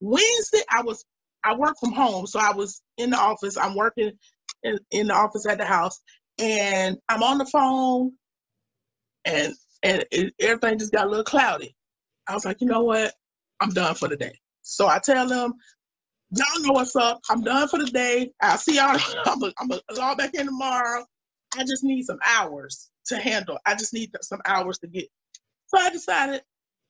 [0.00, 1.04] Wednesday I was
[1.44, 3.56] I work from home, so I was in the office.
[3.56, 4.12] I'm working
[4.62, 6.00] in, in the office at the house,
[6.38, 8.12] and I'm on the phone,
[9.24, 11.74] and and it, everything just got a little cloudy.
[12.28, 13.14] I was like, you know what?
[13.60, 14.38] I'm done for the day.
[14.62, 15.54] So I tell them,
[16.30, 17.20] y'all know what's up.
[17.30, 18.30] I'm done for the day.
[18.42, 18.98] I'll see y'all.
[19.26, 21.04] I'm gonna log back in tomorrow.
[21.56, 23.58] I just need some hours to handle.
[23.66, 25.08] I just need some hours to get.
[25.68, 26.42] So I decided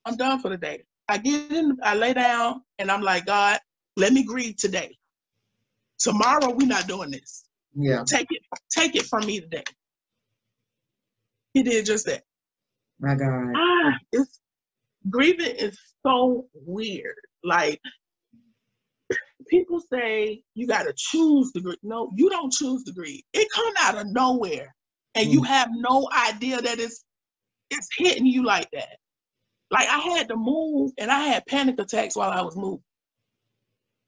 [0.05, 0.85] I'm done for the day.
[1.09, 3.59] I get in, I lay down, and I'm like, God,
[3.97, 4.97] let me grieve today.
[5.99, 7.45] Tomorrow we're not doing this.
[7.81, 8.03] Yeah.
[8.05, 9.63] Take it, take it from me today.
[11.55, 12.25] He did just that.
[12.99, 13.53] My God.
[13.57, 14.41] Ah, it's
[15.09, 17.15] grieving is so weird.
[17.45, 17.81] Like
[19.49, 21.79] people say you gotta choose to grieve.
[21.85, 23.23] No, you don't choose to grieve.
[23.33, 24.75] It come out of nowhere.
[25.15, 25.33] And mm.
[25.33, 27.05] you have no idea that it's
[27.71, 28.99] it's hitting you like that.
[29.71, 32.83] Like I had to move and I had panic attacks while I was moving.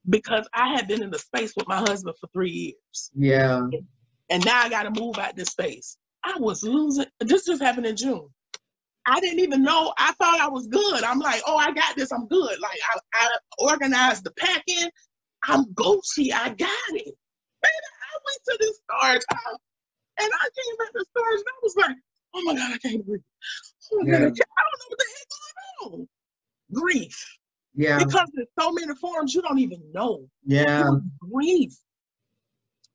[0.09, 3.11] Because I had been in the space with my husband for three years.
[3.15, 3.67] Yeah.
[4.29, 5.97] And now I gotta move out this space.
[6.23, 8.27] I was losing this just happened in June.
[9.05, 9.93] I didn't even know.
[9.97, 11.03] I thought I was good.
[11.03, 12.11] I'm like, oh, I got this.
[12.11, 12.59] I'm good.
[12.59, 13.29] Like I, I
[13.59, 14.89] organized the packing.
[15.43, 16.31] I'm Gucci.
[16.33, 17.15] I got it.
[17.63, 19.57] Man, I went to this storage house um,
[20.19, 21.97] and I came back to storage and I was like,
[22.35, 23.21] oh my God, I can't breathe.
[23.93, 24.19] Oh my yeah.
[24.19, 25.27] God, I, don't know what the heck
[25.89, 26.07] going on.
[26.73, 27.39] Grief.
[27.75, 27.99] Yeah.
[27.99, 30.27] Because there's so many forms you don't even know.
[30.45, 30.91] Yeah.
[31.19, 31.73] Grief.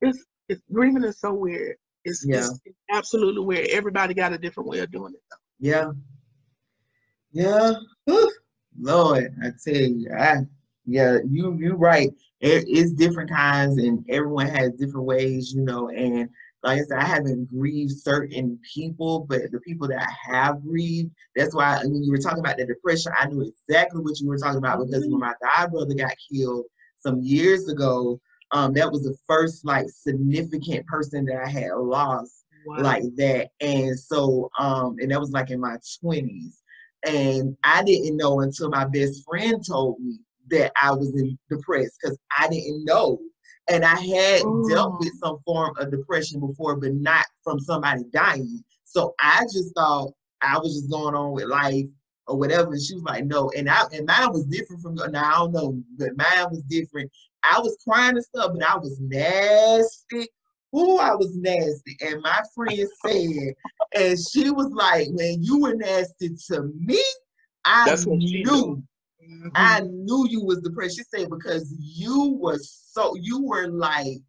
[0.01, 1.77] It's, it's grieving is so weird.
[2.05, 2.37] It's, yeah.
[2.37, 3.67] it's, it's absolutely weird.
[3.69, 5.21] Everybody got a different way of doing it.
[5.29, 5.37] Though.
[5.59, 5.91] Yeah.
[7.31, 7.73] Yeah.
[8.05, 8.31] Whew.
[8.79, 10.41] Lord, I tell you, I
[10.85, 12.09] yeah, you you right.
[12.39, 15.89] It, it's different kinds, and everyone has different ways, you know.
[15.89, 16.29] And
[16.67, 21.11] like I said, I haven't grieved certain people, but the people that I have grieved,
[21.33, 24.37] that's why when you were talking about the depression, I knew exactly what you were
[24.37, 26.65] talking about because when my god brother got killed
[26.99, 28.19] some years ago,
[28.51, 32.81] um, that was the first like significant person that I had lost wow.
[32.81, 33.47] like that.
[33.61, 36.57] And so, um, and that was like in my 20s.
[37.07, 41.97] And I didn't know until my best friend told me that I was in depressed
[42.01, 43.19] because I didn't know.
[43.69, 44.65] And I had Ooh.
[44.69, 44.97] dealt oh.
[44.99, 48.63] with some form of depression before, but not from somebody dying.
[48.85, 51.85] So I just thought I was just going on with life
[52.27, 52.73] or whatever.
[52.73, 53.51] And she was like, no.
[53.57, 57.11] And I and mine was different from now I don't know, but mine was different.
[57.43, 60.27] I was crying and stuff, but I was nasty.
[60.75, 61.97] Ooh, I was nasty.
[62.01, 63.53] And my friend said,
[63.95, 67.01] and she was like, when you were nasty to me,
[67.63, 68.83] I That's knew.
[69.27, 69.49] Mm-hmm.
[69.55, 70.97] I knew you was depressed.
[70.97, 74.19] She said because you were so you were like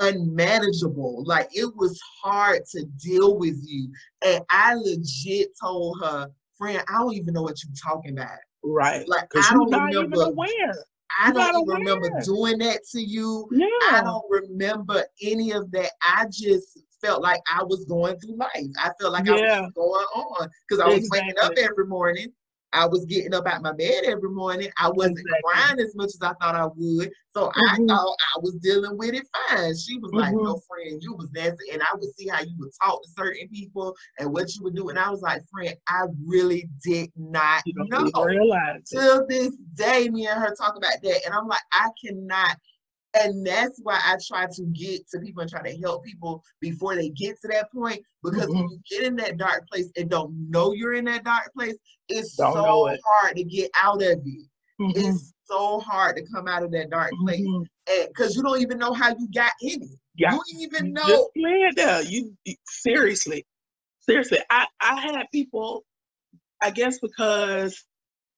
[0.00, 1.24] unmanageable.
[1.26, 3.90] Like it was hard to deal with you.
[4.24, 8.38] And I legit told her, friend, I don't even know what you're talking about.
[8.62, 9.08] Right.
[9.08, 10.74] Like I don't remember aware.
[11.20, 13.48] I don't even remember doing that to you.
[13.52, 13.66] Yeah.
[13.90, 15.90] I don't remember any of that.
[16.02, 18.66] I just felt like I was going through life.
[18.78, 19.32] I felt like yeah.
[19.32, 21.20] I was going on because I was exactly.
[21.20, 22.32] waking up every morning
[22.72, 24.70] I was getting up out my bed every morning.
[24.78, 25.40] I wasn't exactly.
[25.44, 27.10] crying as much as I thought I would.
[27.32, 27.60] So mm-hmm.
[27.68, 29.76] I thought I was dealing with it fine.
[29.76, 30.18] She was mm-hmm.
[30.18, 31.70] like, No, friend, you was nasty.
[31.72, 34.76] And I would see how you would talk to certain people and what you would
[34.76, 34.88] do.
[34.88, 38.10] And I was like, friend, I really did not know.
[38.86, 41.20] Till this day, me and her talk about that.
[41.24, 42.56] And I'm like, I cannot
[43.14, 46.94] and that's why I try to get to people and try to help people before
[46.94, 48.02] they get to that point.
[48.22, 48.60] Because mm-hmm.
[48.60, 51.76] when you get in that dark place and don't know you're in that dark place,
[52.08, 53.00] it's don't so it.
[53.04, 54.46] hard to get out of it.
[54.80, 54.90] Mm-hmm.
[54.94, 57.44] It's so hard to come out of that dark place
[57.86, 58.38] because mm-hmm.
[58.38, 59.98] you don't even know how you got in it.
[60.16, 60.32] Yeah.
[60.32, 61.28] You don't even know.
[61.76, 62.10] Just.
[62.10, 62.34] You
[62.66, 63.46] seriously,
[64.00, 64.38] seriously.
[64.50, 65.84] I I had people.
[66.62, 67.82] I guess because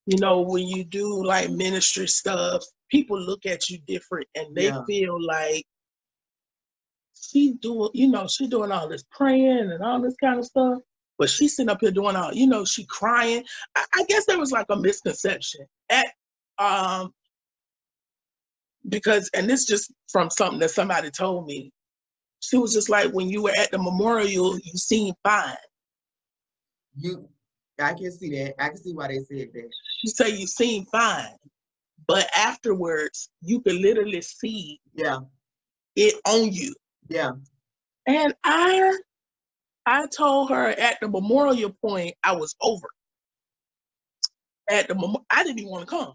[0.05, 2.63] you know when you do like ministry stuff
[2.93, 4.83] people look at you different and they yeah.
[4.85, 5.65] feel like
[7.19, 10.77] she doing, you know, she doing all this praying and all this kind of stuff.
[11.17, 13.43] But she's sitting up here doing all, you know, she crying.
[13.75, 16.05] I, I guess there was like a misconception at
[16.59, 17.11] um
[18.87, 21.71] because and this just from something that somebody told me.
[22.41, 25.55] She was just like when you were at the memorial, you seemed fine.
[26.97, 27.27] You
[27.79, 28.53] I can see that.
[28.61, 29.69] I can see why they said that.
[30.01, 31.37] She said you seem fine.
[32.07, 35.19] But afterwards, you could literally see yeah
[35.95, 36.73] it on you.
[37.09, 37.31] Yeah.
[38.07, 38.97] And I
[39.85, 42.87] I told her at the memorial point I was over.
[44.69, 46.13] At the mem- I didn't even want to come.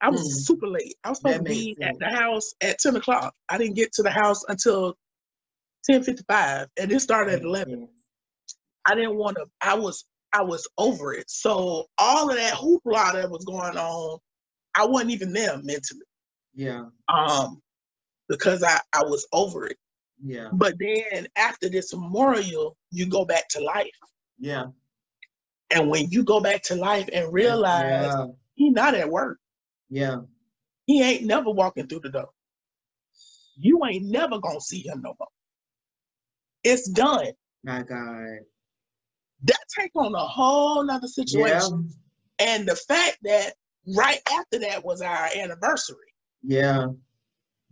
[0.00, 0.46] I was mm.
[0.46, 0.94] super late.
[1.04, 1.94] I was supposed that to be sense.
[1.94, 3.34] at the house at 10 o'clock.
[3.48, 4.96] I didn't get to the house until
[5.88, 7.88] 10:55, and it started at 11.
[8.84, 9.46] I didn't want to.
[9.60, 11.28] I was I was over it.
[11.28, 14.18] So all of that hoopla that was going on
[14.76, 16.00] I wasn't even there mentally.
[16.54, 16.86] Yeah.
[17.08, 17.60] Um,
[18.28, 19.76] because I, I was over it.
[20.24, 20.48] Yeah.
[20.52, 23.90] But then after this memorial, you go back to life.
[24.38, 24.66] Yeah.
[25.70, 28.26] And when you go back to life and realize Yeah.
[28.54, 29.38] he not at work,
[29.90, 30.18] Yeah.
[30.86, 32.30] he ain't never walking through the door.
[33.56, 35.28] You ain't never gonna see him no more.
[36.64, 37.32] It's done.
[37.64, 38.38] My God.
[39.44, 41.90] That take on a whole nother situation.
[42.38, 43.54] And the fact that
[43.86, 45.96] right after that was our anniversary.
[46.42, 46.86] Yeah.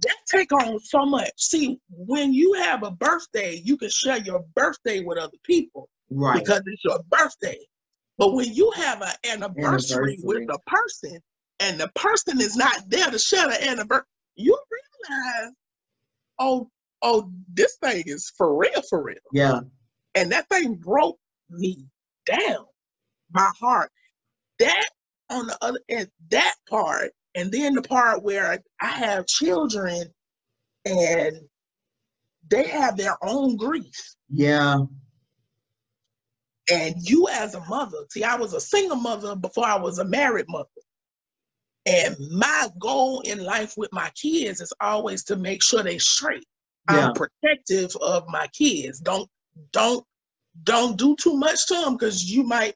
[0.02, 1.30] that take on so much.
[1.36, 6.38] See, when you have a birthday, you can share your birthday with other people Right.
[6.42, 7.58] because it's your birthday.
[8.18, 10.46] But when you have an anniversary, with Anniversary.
[10.66, 11.20] a person
[11.60, 14.06] and the person is not there to share the anniversary,
[14.36, 15.52] you realize,
[16.38, 16.70] oh,
[17.02, 19.16] oh, this thing is for real, for real.
[19.32, 19.60] yeah.
[20.14, 21.18] And that thing broke
[21.50, 21.84] me
[22.26, 22.64] down,
[23.32, 23.90] my heart.
[24.58, 24.88] That
[25.30, 30.12] on the other end, that part, and then the part where I have children
[30.84, 31.40] and
[32.48, 34.14] they have their own grief.
[34.28, 34.78] Yeah.
[36.70, 40.04] And you as a mother, see, I was a single mother before I was a
[40.04, 40.68] married mother.
[41.86, 46.44] And my goal in life with my kids is always to make sure they straight.
[46.90, 47.08] Yeah.
[47.08, 49.00] I'm protective of my kids.
[49.00, 49.28] Don't
[49.72, 50.04] don't
[50.62, 52.74] don't do too much to them because you might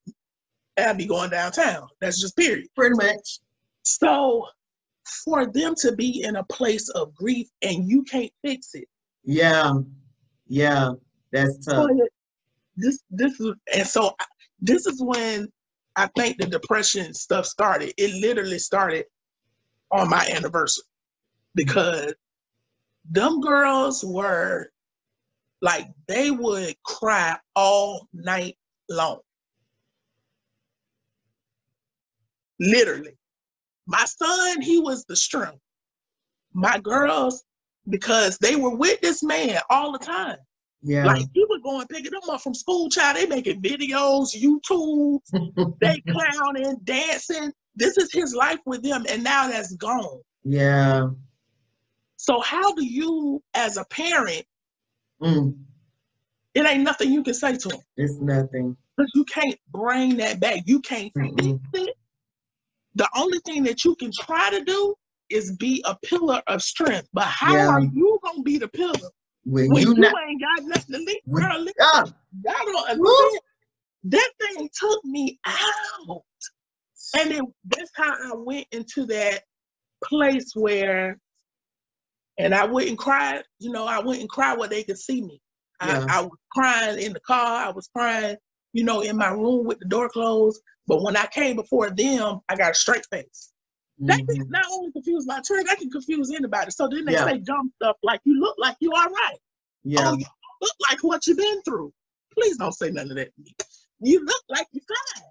[0.77, 1.89] have me going downtown.
[2.01, 2.69] That's just period.
[2.77, 3.41] Pretty much.
[3.83, 4.47] So
[5.25, 8.89] for them to be in a place of grief and you can't fix it.
[9.23, 9.75] Yeah.
[10.47, 10.93] Yeah.
[11.33, 11.75] That's tough.
[11.75, 12.07] So
[12.77, 14.15] this this is and so
[14.61, 15.49] this is when
[15.97, 17.93] I think the depression stuff started.
[17.97, 19.05] It literally started
[19.93, 20.85] on my anniversary
[21.55, 22.15] because
[23.11, 24.71] them girls were
[25.61, 28.57] like they would cry all night
[28.89, 29.21] long.
[32.61, 33.17] Literally.
[33.87, 35.59] My son, he was the strength.
[36.53, 37.45] My girls,
[37.89, 40.37] because they were with this man all the time.
[40.83, 41.07] Yeah.
[41.07, 43.17] Like you were going picking them up from school, child.
[43.17, 45.21] They making videos, YouTube,
[45.81, 47.53] they clowning, dancing.
[47.75, 50.21] This is his life with them, and now that's gone.
[50.45, 51.09] yeah.
[52.17, 54.45] So how do you, as a parent,
[55.23, 55.57] Mm.
[56.55, 57.81] it ain't nothing you can say to him.
[57.97, 58.77] It's nothing.
[58.97, 60.63] because you can't bring that back.
[60.67, 61.61] You can't Mm-mm.
[61.73, 61.97] fix it.
[62.97, 64.95] The only thing that you can try to do
[65.31, 67.09] is be a pillar of strength.
[67.13, 67.69] But how Yeah.
[67.69, 69.11] are you gonna be the pillar
[69.45, 70.15] When when you you, not.
[70.29, 71.21] ain't got nothing to leave?
[71.25, 71.75] when- Girl, listen,
[72.43, 73.39] don't Woo.
[74.05, 76.23] That thing took me out.
[77.17, 79.45] And then that's how I went into that
[80.05, 81.19] place where,
[82.39, 85.41] and I wouldn't cry, you know, I wouldn't cry where they could see me.
[85.85, 86.05] Yeah.
[86.09, 88.37] I, I was crying in the car, I was crying,
[88.73, 90.61] you know, in my room with the door closed.
[90.87, 93.53] But when I came before them, I got a straight face.
[94.07, 94.29] That mhm.
[94.29, 96.71] can not only confuse my church, that can confuse anybody.
[96.73, 97.25] So then they Yeah.
[97.25, 99.39] say dumb stuff like, you look like you are right.
[99.85, 100.11] Yeah.
[100.11, 100.27] Oh, you
[100.63, 101.93] look like what you've been through.
[102.35, 103.55] Please don't say none of that to me.
[104.01, 105.25] You look like you're fine.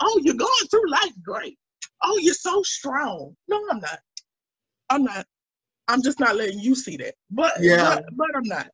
[0.00, 1.58] Oh, you're going through life great.
[2.02, 3.36] Oh, you're so strong.
[3.48, 4.00] No, I'm not.
[4.90, 5.26] I'm not.
[5.88, 7.14] I'm just not letting you see that.
[7.30, 7.96] But Yeah.
[7.96, 8.68] but, but I'm not.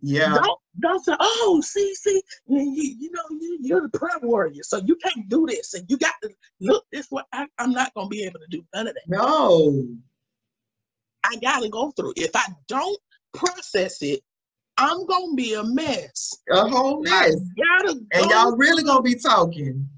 [0.00, 0.34] Yeah.
[0.34, 4.78] Don't don't say, oh, see, see, you, you, know, you, you're the prayer warrior, so
[4.84, 6.30] you can't do this, and you got to
[6.60, 7.22] look this way.
[7.32, 9.08] I, I'm not gonna be able to do none of that.
[9.08, 9.86] No.
[11.24, 12.12] I gotta go through.
[12.16, 12.98] If I don't
[13.32, 14.20] process it,
[14.76, 16.36] I'm gonna be a mess.
[16.50, 17.36] A whole mess.
[17.56, 19.88] gotta go And y'all really gonna be talking.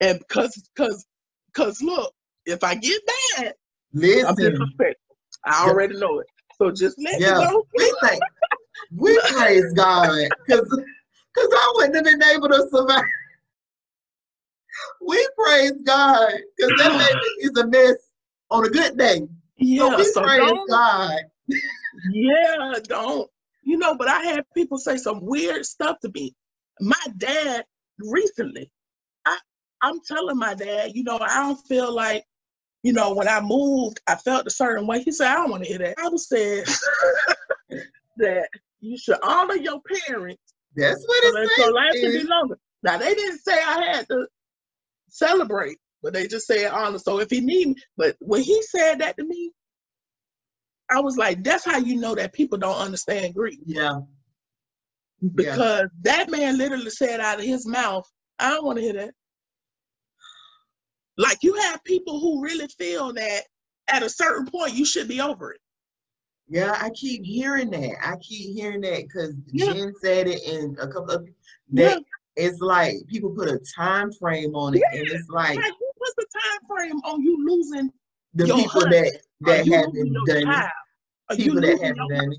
[0.00, 1.06] and because because
[1.52, 2.14] because look,
[2.46, 3.02] if I get
[3.38, 3.52] mad, I'm
[3.92, 4.36] Listen.
[4.36, 5.16] disrespectful.
[5.44, 6.26] I already know it.
[6.58, 7.38] So just let Yeah.
[7.38, 7.66] me go.
[7.74, 8.22] We thank
[8.90, 10.08] we praise God.
[10.48, 10.68] Cause
[11.36, 13.04] cause I wouldn't have been able to survive.
[15.06, 16.32] We praise God.
[16.60, 17.96] Cause that baby is a mess
[18.50, 19.22] on a good day.
[19.78, 21.18] So Yeah, we so praise don't, God.
[22.04, 23.30] yeah, don't.
[23.64, 26.34] You know, but I had people say some weird stuff to me.
[26.80, 27.64] My dad
[28.00, 28.70] recently,
[29.26, 29.38] I
[29.82, 32.24] I'm telling my dad, you know, I don't feel like,
[32.82, 35.02] you know, when I moved, I felt a certain way.
[35.02, 35.96] He said, I don't want to hear that.
[35.98, 36.64] I was said
[38.18, 38.48] that
[38.82, 40.42] you should honor your parents
[40.76, 42.58] That's what so it that your life can be longer.
[42.82, 44.26] Now they didn't say I had to
[45.08, 46.98] celebrate, but they just said honor.
[46.98, 49.52] So if he need me, but when he said that to me,
[50.90, 53.58] I was like, that's how you know that people don't understand grief.
[53.64, 54.00] Yeah.
[55.20, 55.30] Yeah.
[55.34, 58.04] Because that man literally said out of his mouth,
[58.38, 59.14] I don't want to hear that.
[61.16, 63.42] Like you have people who really feel that
[63.88, 65.60] at a certain point you should be over it.
[66.52, 67.96] Yeah, I keep hearing that.
[68.06, 69.72] I keep hearing that because Yeah.
[69.72, 71.26] Jen said it and a couple of
[71.68, 71.94] Yeah.
[71.94, 72.02] that
[72.36, 76.26] it's like people put a time frame on it and it's like Like, what's the
[76.32, 77.90] time frame on you losing
[78.34, 80.70] The people husband, that that haven't done
[81.30, 81.36] it.
[81.38, 82.38] People that haven't done it.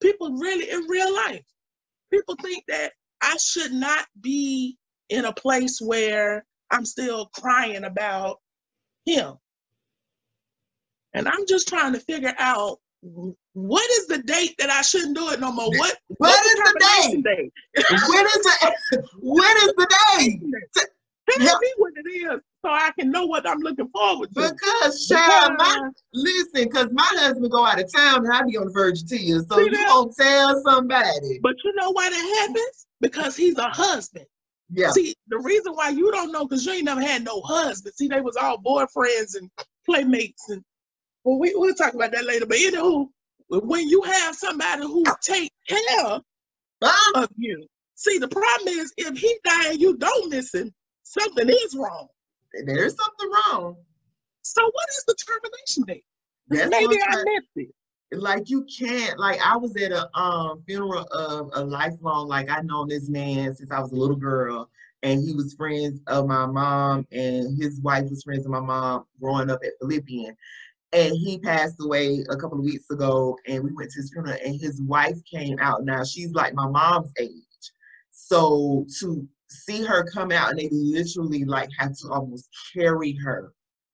[0.00, 1.44] people really in real life
[2.10, 4.78] people think that i should not be
[5.10, 8.38] in a place where i'm still crying about
[9.04, 9.34] him
[11.14, 12.78] and i'm just trying to figure out
[13.52, 16.76] what is the date that i shouldn't do it no more what What is the
[16.80, 17.24] date?
[17.24, 17.52] date
[18.08, 20.40] When is the when is the day?
[21.30, 21.54] tell Yeah.
[21.60, 25.52] me what it is so i can know what i'm looking forward to Because child,
[25.58, 29.02] my listen, because my husband go out of town and I be on the verge
[29.02, 29.46] of tears.
[29.48, 31.38] So you gonna tell somebody.
[31.42, 34.26] but you know why that happens because he's a husband
[34.70, 34.90] Yeah.
[34.90, 37.94] See, the reason why you don't know, because you ain't never had no husband.
[37.94, 39.50] See, they was all boyfriends and
[39.86, 40.62] playmates, and
[41.28, 42.46] well, we we'll talk about that later.
[42.46, 43.08] But anywho,
[43.50, 46.20] when you have somebody who take care
[47.14, 47.66] of you,
[47.96, 50.72] see, the problem is if he die and you don't miss him,
[51.02, 52.08] something is wrong.
[52.64, 53.76] There's something wrong.
[54.42, 56.04] So what is the termination date?
[56.48, 58.18] That's Maybe I missed it.
[58.18, 62.62] like you can't like I was at a um funeral of a lifelong like I
[62.62, 64.70] known this man since I was a little girl
[65.02, 69.04] and he was friends of my mom and his wife was friends of my mom
[69.20, 70.34] growing up at Philippian
[70.92, 74.36] and he passed away a couple of weeks ago and we went to his funeral
[74.44, 77.32] and his wife came out now she's like my mom's age
[78.10, 83.52] so to see her come out and they literally like had to almost carry her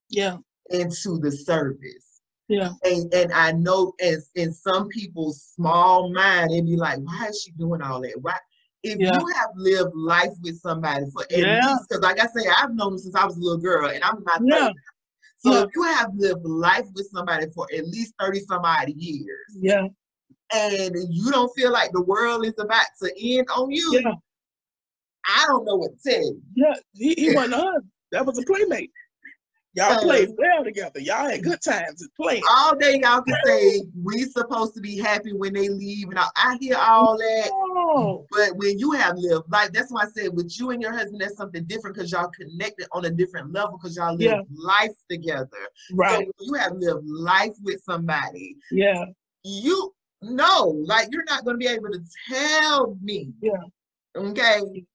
[0.09, 0.39] Yeah,
[0.71, 2.15] into the service
[2.49, 7.29] yeah, and, and I know as in some people's small mind, it'd be like, why
[7.31, 8.19] is she doing all that?
[8.21, 8.37] Why?
[8.83, 9.19] If Yeah.
[9.19, 11.47] you have lived life with somebody for at Yeah.
[11.47, 14.05] least, because like I say, I've known them since I was a little girl, and
[14.05, 14.43] I'm not.
[14.45, 14.69] Yeah.
[15.45, 15.55] 30.
[15.57, 15.65] So Yeah.
[15.65, 19.87] if you have lived life with somebody for at least thirty some odd years, yeah,
[20.55, 24.13] and you don't feel like the world is about to end on you, yeah,
[25.27, 26.43] I don't know what to tell you.
[26.55, 26.75] yeah.
[26.95, 27.91] He, he wasn't husband.
[28.13, 28.91] That was a playmate.
[29.77, 31.01] Y'all Uh, played well together.
[31.01, 32.43] Y'all had good times and playing.
[32.49, 36.29] All day y'all can say we supposed to be happy when they leave, and I,
[36.37, 37.51] I hear all that.
[37.53, 40.93] Oh, But when you have lived like that's why I said with you and your
[40.93, 44.41] husband, that's something different because y'all connected on a different level because y'all live Yeah.
[44.57, 45.49] life together.
[45.89, 46.19] So right.
[46.27, 49.07] when you have lived life with somebody, Yeah,
[49.43, 53.33] you know, like you're not going to be able to tell me.
[53.41, 53.53] Yeah.
[54.17, 54.87] Okay.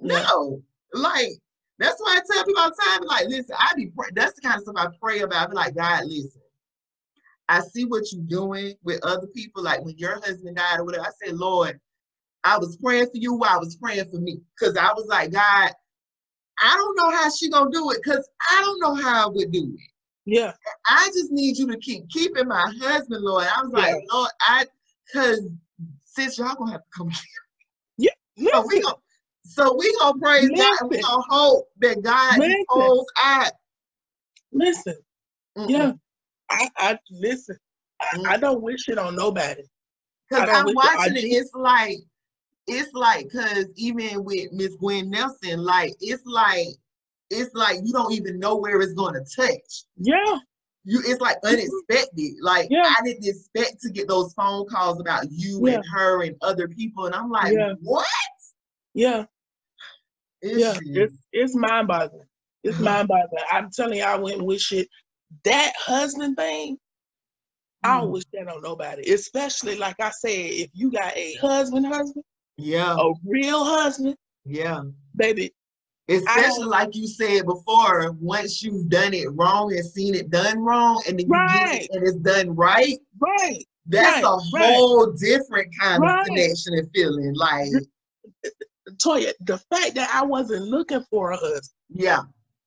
[0.00, 0.22] Yeah.
[0.22, 0.62] No,
[0.94, 1.32] like
[1.78, 4.40] that's why I tell people all the time, like, listen, I be pray- that's the
[4.42, 5.46] kind of stuff I pray about.
[5.46, 6.42] I be like, God, listen.
[7.48, 9.62] I see what you're doing with other people.
[9.62, 11.80] Like when your husband died or whatever, I said, Lord,
[12.44, 14.40] I was praying for you while I was praying for me.
[14.58, 15.70] Because I was like, God,
[16.60, 19.50] I don't know how she gonna do it, because I don't know how I would
[19.52, 19.90] do it.
[20.26, 20.52] yeah,
[20.88, 23.46] I just need you to keep keeping my husband, Lord.
[23.46, 24.00] I was like, Yeah.
[24.12, 24.66] Lord, I
[25.06, 25.48] because
[26.04, 27.10] sis, y'all gonna have to come.
[27.96, 28.10] here,
[28.52, 28.96] So Listen, we gonna
[29.48, 32.64] so we gonna praise God and we gonna hope that God Listen.
[32.68, 33.52] holds out.
[34.52, 34.94] listen.
[35.56, 35.70] Mm-mm.
[35.70, 35.92] Yeah,
[36.50, 37.56] I, I listen.
[38.00, 39.62] I, I don't wish it on nobody.
[40.32, 41.96] Cause I'm wish it- watching it, it's like
[42.66, 46.66] it's like cause even with Miss Gwen Nelson, like it's like
[47.30, 49.84] it's like you don't even know where it's gonna touch.
[49.96, 50.38] Yeah,
[50.84, 51.54] You it's like mm-hmm.
[51.54, 52.34] unexpected.
[52.42, 52.82] Like Yeah.
[52.98, 55.74] I didn't expect to get those phone calls about you Yeah.
[55.76, 57.06] and her and other people.
[57.06, 57.72] And I'm like, Yeah.
[57.80, 58.06] what?
[58.94, 59.24] yeah,
[60.42, 61.02] It's yeah.
[61.02, 62.26] It's it's mind boggling.
[62.64, 62.84] It's Uh-huh.
[62.84, 63.44] mind boggling.
[63.50, 64.88] I'm telling you, I wouldn't wish it.
[65.44, 66.78] That husband thing,
[67.84, 68.12] I don't Mm.
[68.12, 69.10] wish that on nobody.
[69.12, 72.24] Especially like I said, if you got a husband, husband,
[72.56, 74.82] yeah, a real husband, yeah.
[75.16, 75.52] baby.
[76.08, 80.58] Especially don't- like you said before, once you've done it wrong and seen it done
[80.60, 81.82] wrong, and then you get Right.
[81.82, 83.64] it and it's done right, Right.
[83.86, 84.74] that's Right, a right.
[84.74, 86.20] whole different kind Right.
[86.20, 87.34] of connection and feeling.
[87.34, 87.68] Like,
[88.98, 92.22] Toya, the fact that I wasn't looking for a husband yeah,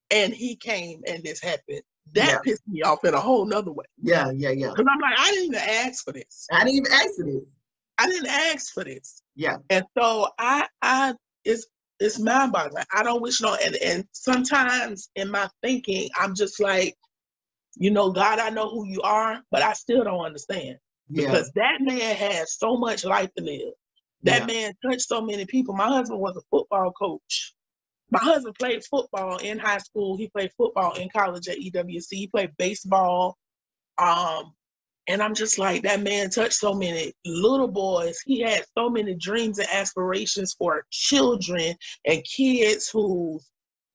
[0.10, 1.82] and he came and this happened,
[2.14, 3.86] that pissed me off in a whole nother way.
[4.02, 4.70] yeah, yeah, yeah.
[4.70, 6.48] Because I'm like, I didn't even ask for this.
[6.52, 7.44] I didn't even ask it.
[7.98, 9.22] I didn't ask for this.
[9.36, 11.14] Yeah, And so I I
[11.46, 11.68] it's
[12.00, 12.84] it's mind boggling.
[12.94, 16.96] I don't wish no and, and sometimes in my thinking, I'm just like,
[17.78, 20.78] you know, God, I know who you are, but I still don't understand.
[21.10, 23.74] yeah, Because that man has so much life to live.
[24.24, 24.46] That yeah.
[24.54, 25.76] man touched so many people.
[25.76, 27.54] My husband was a football coach.
[28.12, 30.18] My husband played football in high school.
[30.18, 32.08] He played football in college at EWC.
[32.12, 33.38] He played baseball.
[33.98, 34.54] Um,
[35.08, 38.20] and I'm just like, that man touched so many little boys.
[38.26, 43.40] He had so many dreams and aspirations for children and kids who,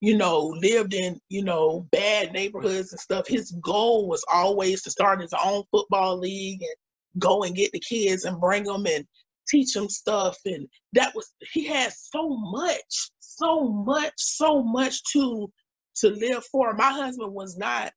[0.01, 3.29] you know, lived in, you know, bad neighborhoods and stuff.
[3.29, 7.81] His goal was always to start his own football league and go and get the
[7.81, 9.07] kids and bring them and
[9.49, 10.39] teach him stuff.
[10.45, 15.51] And that was, he had so much, so much, so much to
[15.97, 16.75] to live for.
[16.75, 17.93] My husband was not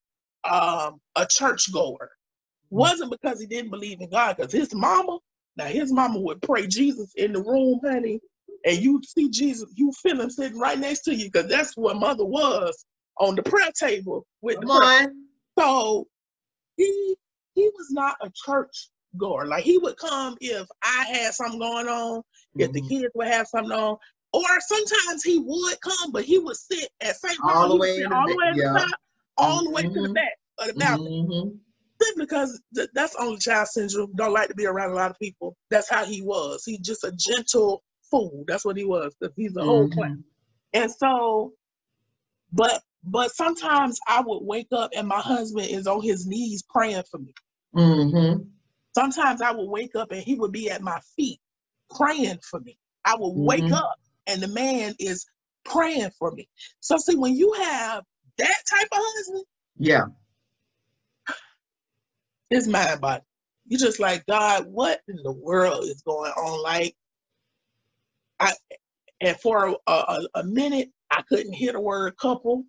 [0.49, 2.11] um, a church goer.
[2.69, 5.17] Wasn't because he didn't believe in God, because his mama,
[5.57, 8.19] now his mama would pray Jesus in the room, honey,
[8.63, 11.97] and you see Jesus, you feel him sitting right next to you, because that's what
[11.97, 12.85] mother was
[13.19, 15.11] on the prayer table with Come the prayer.
[15.57, 16.07] So
[16.77, 17.15] he
[17.55, 19.45] he was not a church goer.
[19.45, 22.61] Like he would come if I had something going on, mm-hmm.
[22.61, 22.89] if the mm-hmm.
[22.89, 23.97] kids would have something on,
[24.33, 27.37] or sometimes he would come, but he would sit at St.
[27.39, 28.73] Paul, all the way, all the way at yeah.
[28.73, 28.99] the top,
[29.37, 29.93] all the way mm-hmm.
[29.93, 30.13] to the mm-hmm.
[30.13, 31.27] back of the balcony.
[31.27, 31.57] Mm-hmm.
[32.01, 34.13] Simply because th- that's only child syndrome.
[34.15, 35.57] Don't like to be around a lot of people.
[35.69, 36.63] That's how he was.
[36.65, 38.45] He's just a gentle fool.
[38.47, 39.13] That's what he was.
[39.35, 39.99] He's a whole mm-hmm.
[39.99, 40.23] clown.
[40.73, 41.53] And so,
[42.53, 47.03] but but sometimes I would wake up and my husband is on his knees praying
[47.09, 47.33] for me.
[47.75, 48.43] Mm-hmm.
[48.95, 51.39] Sometimes I would wake up and he would be at my feet
[51.95, 52.77] praying for me.
[53.05, 53.45] I would mm-hmm.
[53.45, 55.25] wake up and the man is
[55.65, 56.47] praying for me.
[56.79, 58.03] So see, when you have
[58.37, 59.45] that type of husband,
[59.77, 60.05] yeah,
[62.49, 63.23] it's mind body.
[63.67, 64.65] You just like God.
[64.67, 66.63] What in the world is going on?
[66.63, 66.95] Like,
[68.39, 68.53] I
[69.21, 72.63] and for a, a, a minute I couldn't hear the word couple.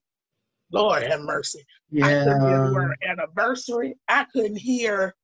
[0.72, 1.64] Lord have mercy.
[1.90, 2.06] Yeah.
[2.06, 3.96] I couldn't hear the word anniversary.
[4.08, 5.14] I couldn't hear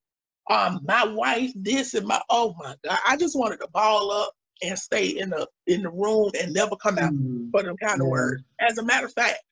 [0.49, 2.99] um my wife this and my oh my god.
[3.07, 4.33] I just wanted to ball up
[4.63, 7.51] and stay in the in the room and never come out mm.
[7.51, 8.43] for them kind of words.
[8.61, 9.43] As a matter of fact,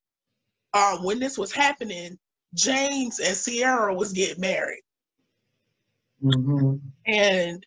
[0.72, 2.18] um, when this was happening,
[2.54, 4.82] James and Sierra was getting married,
[6.22, 6.76] mm-hmm.
[7.06, 7.66] and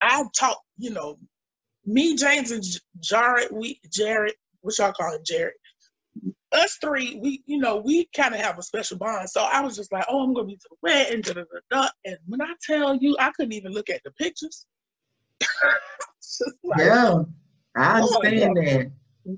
[0.00, 0.62] I talked.
[0.80, 1.18] You know,
[1.86, 2.62] me, James, and
[3.00, 3.48] Jared.
[3.50, 5.54] We Jared, what y'all call him, Jared?
[6.52, 9.28] Us three, we you know we kind of have a special bond.
[9.28, 11.88] So I was just like, oh, I'm gonna be to the wedding, da, da, da,
[12.04, 14.66] and when I tell you, I couldn't even look at the pictures.
[16.64, 17.22] like, yeah,
[17.76, 18.90] I understand Lord, that.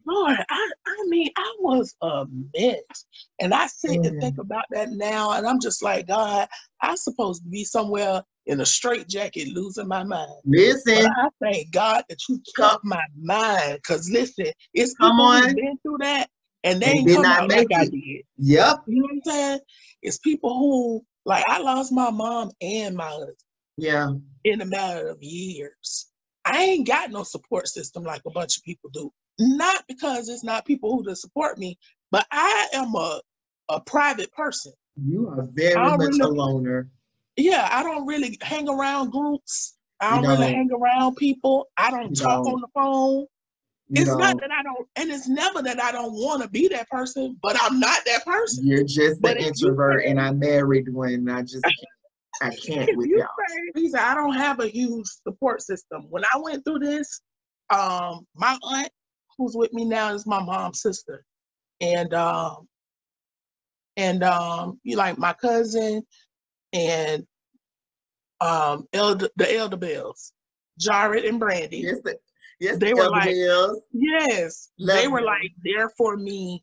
[0.07, 3.07] Lord, I, I mean, I was a mess.
[3.41, 4.07] And I sit mm.
[4.07, 6.49] and think about that now, and I'm just like, God,
[6.83, 10.31] I'm supposed to be somewhere in a straight jacket losing my mind.
[10.45, 10.95] Listen.
[10.95, 13.76] But I thank God that you kept my mind.
[13.76, 15.55] Because listen, it's Come on.
[15.55, 16.28] been through that
[16.65, 17.93] and they ain't did not make like it.
[17.93, 18.25] did.
[18.39, 18.83] Yep.
[18.87, 19.61] You know what I'm saying?
[20.03, 23.37] It's people who like I lost my mom and my husband.
[23.77, 24.13] Yeah.
[24.45, 26.07] In a matter of years.
[26.45, 29.13] I ain't got no support system like a bunch of people do.
[29.39, 31.79] Not because it's not people who to support me,
[32.11, 33.21] but I am a,
[33.69, 34.73] a private person.
[34.97, 36.91] You are very much really, a loner.
[37.37, 39.77] Yeah, I don't really hang around groups.
[40.01, 40.41] I don't, don't.
[40.41, 41.69] really hang around people.
[41.77, 42.55] I don't you talk don't.
[42.55, 43.27] on the phone.
[43.93, 44.41] You it's don't.
[44.41, 47.57] that I don't, and it's never that I don't want to be that person, but
[47.61, 48.64] I'm not that person.
[48.64, 51.28] You're just an introvert, and I married one.
[51.28, 51.66] I just
[52.41, 53.26] I can't with y'all.
[53.76, 56.07] Say, I don't have a huge support system.
[56.09, 57.20] When I went through this,
[57.70, 58.91] um, my aunt,
[59.36, 61.24] who's with me now, is my mom's sister,
[61.80, 62.68] and um,
[63.97, 66.07] and um, you like my cousin,
[66.72, 67.26] and
[68.41, 70.32] um, elder the elder bells,
[70.78, 71.78] Jared and Brandy.
[71.78, 72.16] Yes, the,
[72.61, 73.35] yes, they were like,
[73.93, 75.27] yes, Love they were them.
[75.27, 76.63] like there for me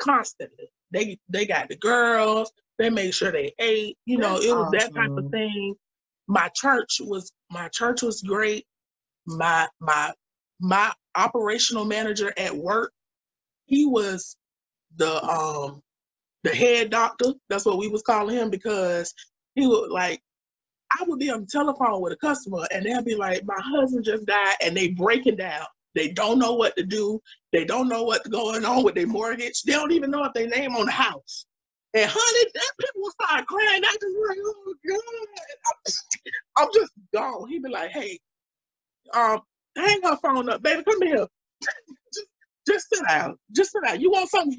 [0.00, 0.70] constantly.
[0.92, 3.96] They they got the girls, they made sure they ate.
[4.06, 4.78] You know, That's it was awesome.
[4.78, 5.74] that type of thing.
[6.28, 8.66] My church was my church was great.
[9.26, 10.12] My my
[10.60, 12.92] my operational manager at work,
[13.66, 14.36] he was
[14.96, 15.82] the um
[16.44, 17.32] the head doctor.
[17.48, 19.12] That's what we was calling him because
[19.54, 20.20] he would like
[20.98, 24.04] I would be on the telephone with a customer and they'll be like, My husband
[24.04, 25.64] just died and they breaking down.
[25.94, 27.20] They don't know what to do.
[27.52, 29.62] They don't know what's going on with their mortgage.
[29.62, 31.46] They don't even know if they name on the house.
[31.94, 33.82] And honey, that people start crying.
[33.84, 35.00] I just like, oh God.
[35.66, 37.48] I'm, I'm just gone.
[37.48, 38.18] He'd be like, hey,
[39.14, 39.40] um,
[39.76, 40.82] hang her phone up, baby.
[40.82, 41.26] Come here.
[42.66, 43.36] Just, sit down.
[43.52, 44.00] Just sit down.
[44.00, 44.56] You want something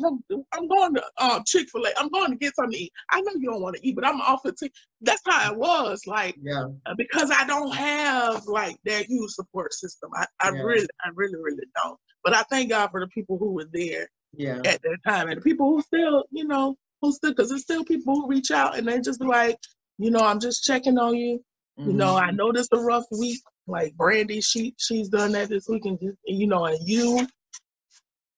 [0.53, 1.91] I'm going to um Chick-fil-A.
[1.97, 2.93] I'm going to get something to eat.
[3.11, 4.59] I know you don't want to eat, but I'm off it.
[5.01, 6.01] That's how it was.
[6.07, 6.65] Like yeah.
[6.85, 10.11] Uh, because I don't have like that huge support system.
[10.15, 10.61] I, I yeah.
[10.61, 11.97] really, I really, really don't.
[12.23, 14.61] But I thank God for the people who were there yeah.
[14.65, 17.83] at that time and the people who still, you know, who still because there's still
[17.83, 19.57] people who reach out and they just be like,
[19.97, 21.43] you know, I'm just checking on you.
[21.79, 21.91] Mm-hmm.
[21.91, 22.37] You know, I mm-hmm.
[22.37, 23.41] know this a rough week.
[23.67, 27.27] Like Brandy, she she's done that this week, and just, you know, and you,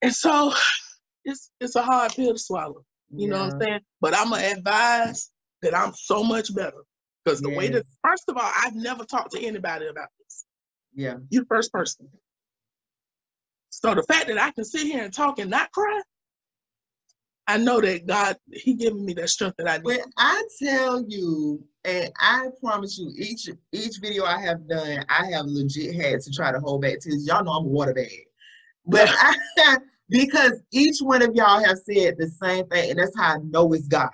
[0.01, 0.53] and so
[1.25, 2.83] it's it's a hard pill to swallow.
[3.15, 3.29] You yeah.
[3.29, 3.79] know what I'm saying?
[4.01, 5.31] But I'm gonna advise
[5.61, 6.83] that I'm so much better
[7.23, 10.45] because the way that first of all, I've never talked to anybody about this.
[10.93, 12.07] Yeah, you're the first person.
[13.69, 16.01] So the fact that I can sit here and talk and not cry,
[17.47, 19.85] I know that God, He giving me that strength that I need.
[19.85, 25.25] When I tell you, and I promise you, each each video I have done, I
[25.31, 27.25] have legit had to try to hold back tears.
[27.25, 28.25] Y'all know I'm a water bag,
[28.85, 29.77] but I,
[30.09, 33.71] because each one of y'all have said the same thing, and that's how I know
[33.73, 34.09] it's God.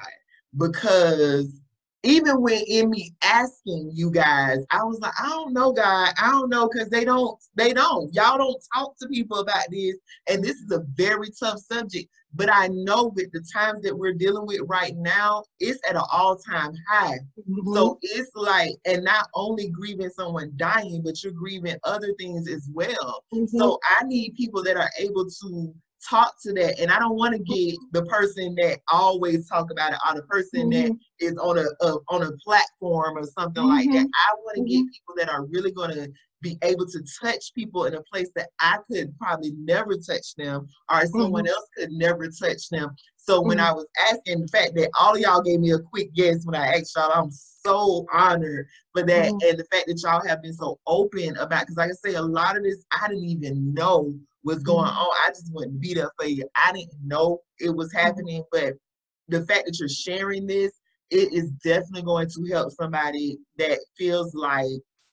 [0.57, 1.61] Because
[2.05, 6.29] even when in me asking you guys, I was like, I don't know, God, I
[6.29, 8.13] don't know, because they don't, they don't.
[8.13, 9.95] Y'all don't talk to people about this,
[10.29, 12.09] and this is a very tough subject.
[12.37, 16.03] But I know with the times that we're dealing with right now, it's at an
[16.11, 17.17] all-time high.
[17.39, 17.73] Mm-hmm.
[17.73, 22.69] So it's like, and not only grieving someone dying, but you're grieving other things as
[22.73, 23.23] well.
[23.33, 23.57] Mm-hmm.
[23.57, 25.73] So I need people that are able to
[26.09, 29.93] talk to that and i don't want to get the person that always talk about
[29.93, 30.89] it or the person mm-hmm.
[30.89, 33.71] that is on a, a, on a platform or something mm-hmm.
[33.71, 34.31] like that mm-hmm.
[34.31, 34.85] i want to mm-hmm.
[34.85, 38.29] get people that are really going to be able to touch people in a place
[38.35, 41.53] that i could probably never touch them or someone mm-hmm.
[41.53, 43.77] else could never touch them so when i mm-hmm.
[43.77, 46.95] was asking the fact that all y'all gave me a quick guess when i asked
[46.95, 51.35] y'all i'm so honored for that and the fact that y'all have been so open
[51.37, 54.13] about because like i say a lot of this i didn't even know
[54.45, 54.97] was going mm-hmm.
[54.97, 55.17] on.
[55.25, 56.47] I just wouldn't be there for you.
[56.55, 58.05] I didn't know it was mm-hmm.
[58.05, 58.73] happening, but
[59.27, 60.71] the fact that you're sharing this,
[61.09, 64.65] it is definitely going to help somebody that feels like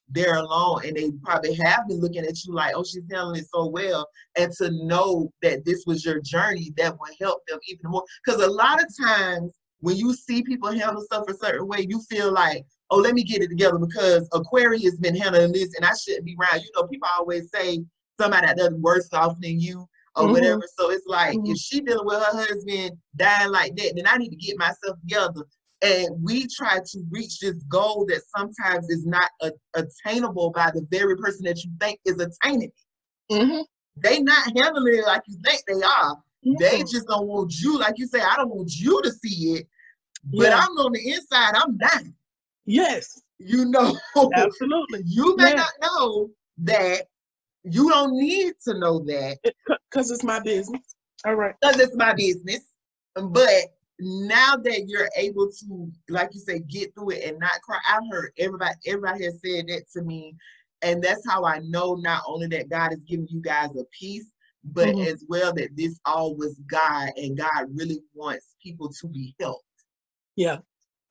[0.08, 3.46] they're alone and they probably have been looking at you like, oh, she's handling it
[3.52, 4.06] so well.
[4.36, 8.04] And to know that this was your journey, that will help them even more.
[8.24, 12.00] Because a lot of times when you see people handle stuff a certain way, you
[12.10, 15.84] feel like, oh, let me get it together because Aquarius has been handling this and
[15.84, 16.60] I shouldn't be around.
[16.62, 17.82] You know, people always say
[18.22, 20.32] somebody that does worse off than you or mm-hmm.
[20.32, 20.62] whatever.
[20.78, 21.52] So it's like mm-hmm.
[21.52, 24.98] if she dealing with her husband dying like that, then I need to get myself
[25.00, 25.44] together.
[25.82, 30.86] And we try to reach this goal that sometimes is not a, attainable by the
[30.90, 33.34] very person that you think is attaining it.
[33.34, 33.62] Mm-hmm.
[33.96, 36.16] They not handling it like you think they are.
[36.58, 39.66] They just don't want you, like you say, I don't want you to see it,
[40.24, 40.58] but yeah.
[40.58, 42.14] I'm on the inside, I'm dying.
[42.66, 43.20] Yes.
[43.38, 43.96] You know,
[44.34, 45.02] absolutely.
[45.04, 47.06] you may not know that
[47.64, 49.38] you don't need to know that.
[49.90, 50.94] Because it's my business.
[51.26, 51.54] All right.
[51.60, 52.60] Because it's my business.
[53.14, 57.78] But now that you're able to, like you say, get through it and not cry,
[57.88, 60.34] I've heard everybody, everybody has said that to me.
[60.82, 64.26] And that's how I know not only that God is giving you guys a peace,
[64.64, 65.08] but mm-hmm.
[65.08, 69.64] as well that this all was God and God really wants people to be helped.
[70.36, 70.58] Yeah.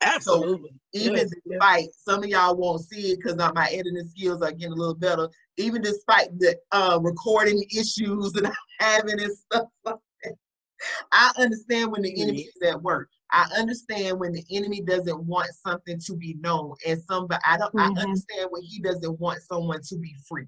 [0.02, 0.72] Absolutely.
[0.95, 1.97] So even yes, despite yes.
[2.04, 5.30] some of y'all won't see it because my editing skills are getting a little better,
[5.62, 10.34] even despite the uh, recording issues that I'm having and stuff like that,
[11.12, 13.09] I understand when the enemy is at work.
[13.34, 17.74] I understand when the enemy doesn't want something to be known, and somebody I don't.
[17.74, 17.97] Mm-hmm.
[17.97, 20.47] I understand when he doesn't want someone to be free.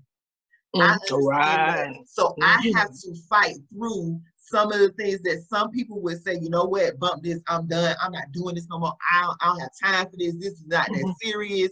[0.75, 1.25] Mm-hmm.
[1.25, 1.95] right.
[2.05, 2.43] So mm-hmm.
[2.43, 6.49] I have to fight through some of the things that some people would say, you
[6.49, 7.95] know what, bump this, I'm done.
[8.01, 8.95] I'm not doing this no more.
[9.11, 10.35] I don't, I don't have time for this.
[10.35, 11.07] This is not mm-hmm.
[11.07, 11.71] that serious.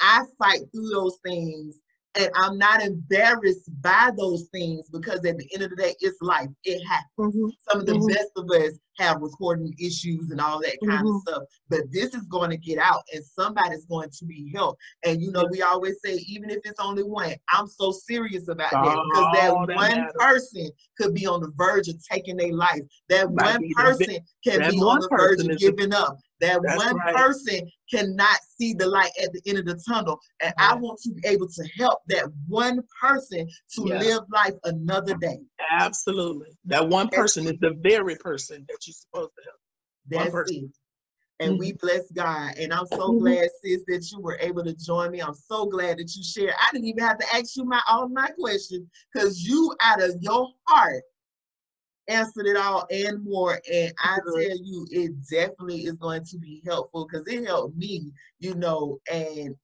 [0.00, 1.76] I fight through those things
[2.16, 6.20] and I'm not embarrassed by those things because at the end of the day, it's
[6.20, 6.48] life.
[6.64, 7.34] It happens.
[7.34, 7.48] Mm-hmm.
[7.68, 8.08] Some of the mm-hmm.
[8.08, 11.16] best of us have recording issues and all that kind mm-hmm.
[11.16, 11.42] of stuff.
[11.68, 14.80] But this is going to get out and somebody's going to be helped.
[15.04, 18.72] And you know, we always say, even if it's only one, I'm so serious about
[18.74, 20.12] oh, that because that, that one matters.
[20.18, 22.82] person could be on the verge of taking their life.
[23.08, 26.18] That Might one person can be on the verge of giving up.
[26.40, 27.14] That That's one right.
[27.14, 30.18] person cannot see the light at the end of the tunnel.
[30.42, 33.98] And I want to be able to help that one person to yeah.
[33.98, 35.40] live life another day.
[35.70, 36.48] Absolutely.
[36.64, 39.60] That one person is the very person that you're supposed to help.
[40.08, 40.64] That's one person.
[40.64, 40.70] It.
[41.40, 41.60] And mm-hmm.
[41.60, 42.54] we bless God.
[42.58, 43.18] And I'm so mm-hmm.
[43.20, 45.20] glad, sis, that you were able to join me.
[45.20, 46.54] I'm so glad that you shared.
[46.58, 50.16] I didn't even have to ask you my all my questions because you out of
[50.20, 51.02] your heart
[52.08, 53.60] answered it all and more.
[53.72, 58.10] And I tell you, it definitely is going to be helpful because it helped me,
[58.38, 59.54] you know, and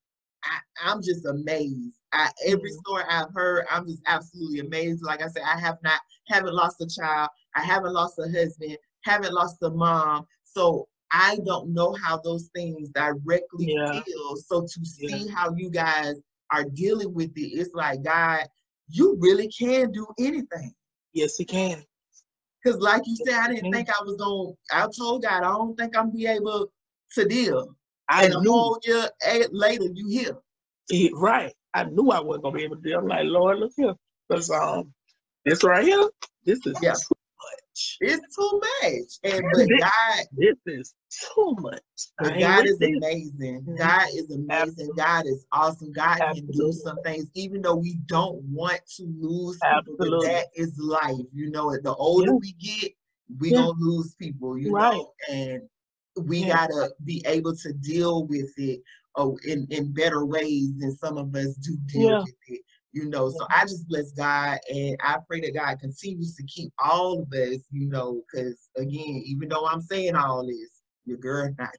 [0.45, 1.99] I, am just amazed.
[2.13, 2.79] I, every mm-hmm.
[2.87, 5.03] story I've heard, I'm just absolutely amazed.
[5.03, 8.79] Like I said, I have not haven't lost a child, I haven't lost a husband,
[9.07, 10.27] haven't lost a mom.
[10.45, 14.03] So I don't know how those things directly yeah.
[14.03, 14.37] feel.
[14.37, 15.35] So to see yeah.
[15.35, 16.17] how you guys
[16.51, 18.47] are dealing with it, it's like God,
[18.89, 20.75] you really can do anything.
[21.13, 21.83] Yes, he can.
[22.63, 25.77] Because like you said, I didn't think I was going I told God, I don't
[25.77, 26.67] think I'm be able
[27.15, 27.77] to deal.
[28.09, 28.51] I and knew.
[28.51, 29.09] a whole year
[29.53, 30.37] later, you here.
[30.89, 31.53] He, right.
[31.75, 32.99] I knew I wasn't gonna be able to deal.
[32.99, 33.95] I'm like, Lord, look here.
[34.29, 34.93] Because um
[35.45, 36.09] this right here,
[36.45, 36.95] this is yeah.
[38.01, 39.35] It's too much.
[39.35, 41.81] And but God this is too much.
[42.19, 43.63] But God is amazing.
[43.63, 43.77] Mm-hmm.
[43.77, 44.47] God is amazing.
[44.51, 44.95] Absolutely.
[44.97, 45.93] God is awesome.
[45.93, 46.41] God Absolutely.
[46.41, 49.97] can do some things, even though we don't want to lose people.
[49.99, 51.17] But that is life.
[51.33, 52.39] You know, the older yeah.
[52.41, 52.93] we get,
[53.39, 53.59] we yeah.
[53.59, 54.93] gonna lose people, you right.
[54.95, 55.63] know, and
[56.25, 56.67] we yeah.
[56.67, 58.81] gotta be able to deal with it
[59.17, 62.61] oh, in, in better ways than some of us do deal with it.
[62.97, 63.29] You know.
[63.29, 67.33] So I just bless God and I pray that God continues to keep all of
[67.39, 71.71] us, you know, because again, even though I'm saying all this, your girl not.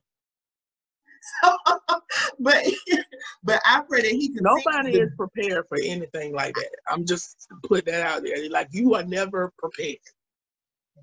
[2.38, 2.64] but
[3.42, 6.70] but I pray that he nobody to, is prepared for anything like that.
[6.88, 8.48] I'm just put that out there.
[8.48, 9.98] Like you are never prepared.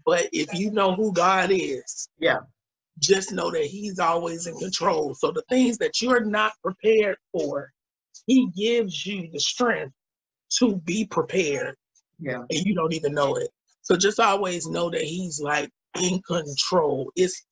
[0.06, 2.40] But if you know who God is, yeah,
[3.00, 5.14] just know that He's always in control.
[5.16, 7.72] So the things that you're not prepared for,
[8.28, 9.94] He gives you the strength
[10.60, 11.76] to be prepared.
[12.20, 12.44] Yeah.
[12.50, 13.50] And you don't even know it.
[13.82, 15.70] So just always know that he's like
[16.02, 17.12] in control.
[17.16, 17.44] It's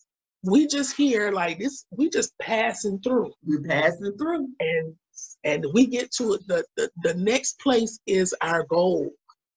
[0.43, 3.31] we just here like this, we just passing through.
[3.45, 4.47] We're passing through.
[4.59, 4.95] And
[5.43, 6.47] and we get to it.
[6.47, 9.11] The, the the next place is our goal.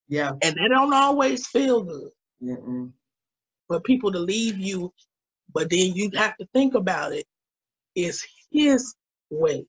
[0.09, 0.33] Yeah.
[0.43, 2.11] And they don't always feel good.
[2.43, 2.93] Mm-mm.
[3.69, 4.93] But people to leave you,
[5.53, 7.27] but then you have to think about it.
[7.95, 8.95] It's his
[9.31, 9.67] way.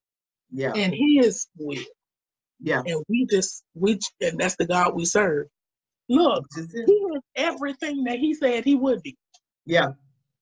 [0.52, 0.73] Yeah.
[0.76, 1.84] And his will.
[2.60, 2.82] Yeah.
[2.86, 5.48] And we just we and that's the God we serve.
[6.10, 9.16] Look, he is everything that he said he would be.
[9.66, 9.90] Yeah.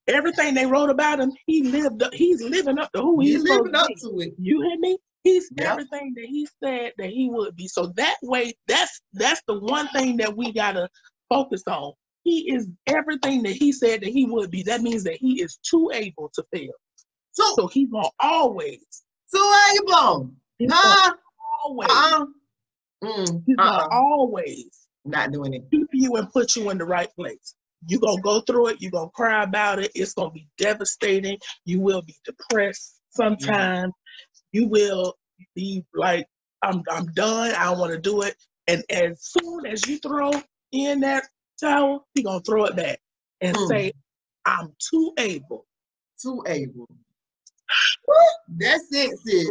[0.07, 3.43] Everything they wrote about him, he lived up, he's living up to who he's, he's
[3.43, 4.33] living up to, to it.
[4.37, 4.97] You hear me?
[5.23, 5.71] He's yep.
[5.71, 7.67] everything that he said that he would be.
[7.67, 10.87] So that way, that's that's the one thing that we gotta
[11.29, 11.93] focus on.
[12.23, 14.61] He is everything that he said that he would be.
[14.61, 16.73] That means that he is too able to fail.
[17.31, 18.85] So, so he's gonna always
[19.33, 20.31] too able.
[20.69, 21.15] Huh?
[21.65, 21.89] Always.
[21.89, 22.25] Uh-uh.
[23.03, 23.87] Mm, He's uh-uh.
[23.91, 25.63] always not doing it.
[25.71, 27.55] Keep you and put you in the right place.
[27.87, 31.79] You're gonna go through it, you're gonna cry about it, it's gonna be devastating, you
[31.79, 33.93] will be depressed sometimes,
[34.51, 34.61] yeah.
[34.61, 35.13] you will
[35.55, 36.25] be like,
[36.63, 38.35] I'm I'm done, I don't wanna do it.
[38.67, 40.31] And as soon as you throw
[40.71, 41.25] in that
[41.59, 42.99] towel, you're gonna throw it back
[43.41, 43.67] and mm.
[43.67, 43.91] say,
[44.45, 45.67] I'm too able.
[46.21, 46.89] Too able.
[48.47, 49.47] That's it, sis.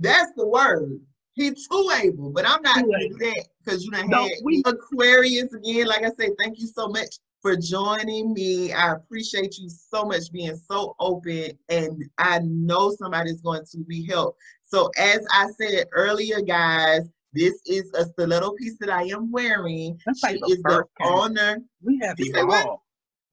[0.00, 1.00] That's the word.
[1.34, 5.86] He's too able, but I'm not that because you no, had we, Aquarius again.
[5.86, 8.72] Like I said, thank you so much for joining me.
[8.72, 14.06] I appreciate you so much being so open, and I know somebody's going to be
[14.06, 14.40] helped.
[14.64, 19.98] So, as I said earlier, guys, this is a stiletto piece that I am wearing.
[20.04, 21.58] That's like she is the owner.
[21.82, 22.82] We have evolved.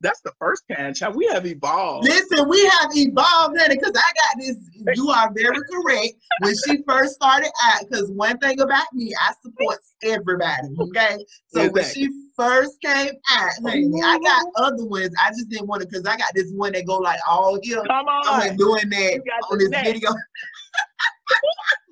[0.01, 1.15] That's the first kind, child.
[1.15, 2.07] We have evolved.
[2.07, 4.55] Listen, we have evolved, honey, because I got this.
[4.95, 6.13] You are very correct.
[6.41, 10.67] When she first started out, because one thing about me, I support everybody.
[10.79, 11.17] Okay.
[11.47, 11.71] So exactly.
[11.71, 15.15] when she first came out, honey, I got other ones.
[15.19, 17.81] I just didn't want to because I got this one that go like all here.
[17.87, 18.27] Come on.
[18.27, 19.21] I went doing that
[19.51, 19.93] on this next.
[19.93, 20.11] video.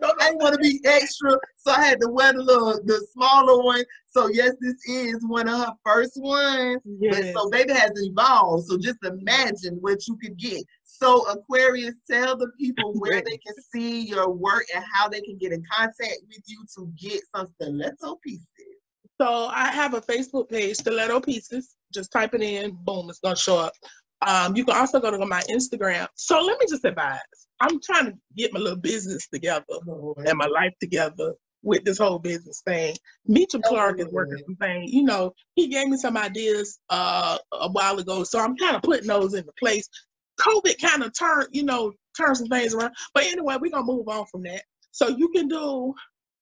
[0.00, 0.20] don't.
[0.22, 3.62] I didn't want to be extra, so I had to wear the little, the smaller
[3.62, 3.84] one.
[4.06, 6.80] So yes, this is one of her first ones.
[6.84, 7.32] Yes.
[7.34, 8.66] But so baby has evolved.
[8.66, 10.62] So just imagine what you could get.
[10.84, 15.38] So Aquarius, tell the people where they can see your work and how they can
[15.38, 18.46] get in contact with you to get some stiletto pieces.
[19.20, 21.74] So I have a Facebook page, Stiletto Pieces.
[21.92, 23.72] Just type it in, boom, it's gonna show up.
[24.26, 26.08] Um, you can also go to my Instagram.
[26.14, 27.18] So let me just advise.
[27.60, 31.98] I'm trying to get my little business together oh, and my life together with this
[31.98, 32.96] whole business thing.
[33.26, 34.92] Meacham oh, Clark is working some things.
[34.92, 38.82] You know, he gave me some ideas uh, a while ago, so I'm kind of
[38.82, 39.88] putting those into place.
[40.40, 42.94] COVID kind of turned, you know, turned some things around.
[43.12, 44.62] But anyway, we're gonna move on from that.
[44.92, 45.94] So you can do.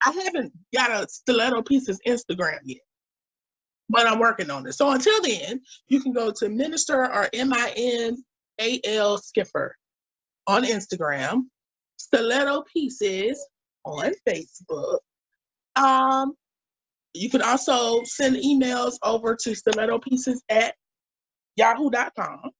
[0.04, 2.78] I haven't got a stiletto pieces Instagram yet
[3.88, 4.72] but I'm working on it.
[4.72, 8.24] So until then, you can go to Minister or M I N
[8.60, 9.76] A L Skipper
[10.46, 11.42] on Instagram,
[11.96, 13.44] Stiletto Pieces
[13.84, 14.98] on Facebook.
[15.76, 16.34] Um,
[17.14, 20.74] you can also send emails over to stiletto pieces at
[21.56, 22.50] yahoo.com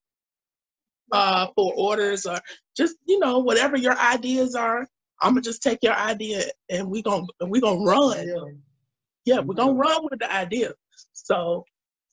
[1.12, 2.40] uh, for orders or
[2.76, 4.86] just, you know, whatever your ideas are.
[5.20, 8.26] I'm gonna just take your idea and we gonna we gonna run.
[8.26, 10.72] Yeah, yeah we're gonna run with the idea.
[11.12, 11.64] So,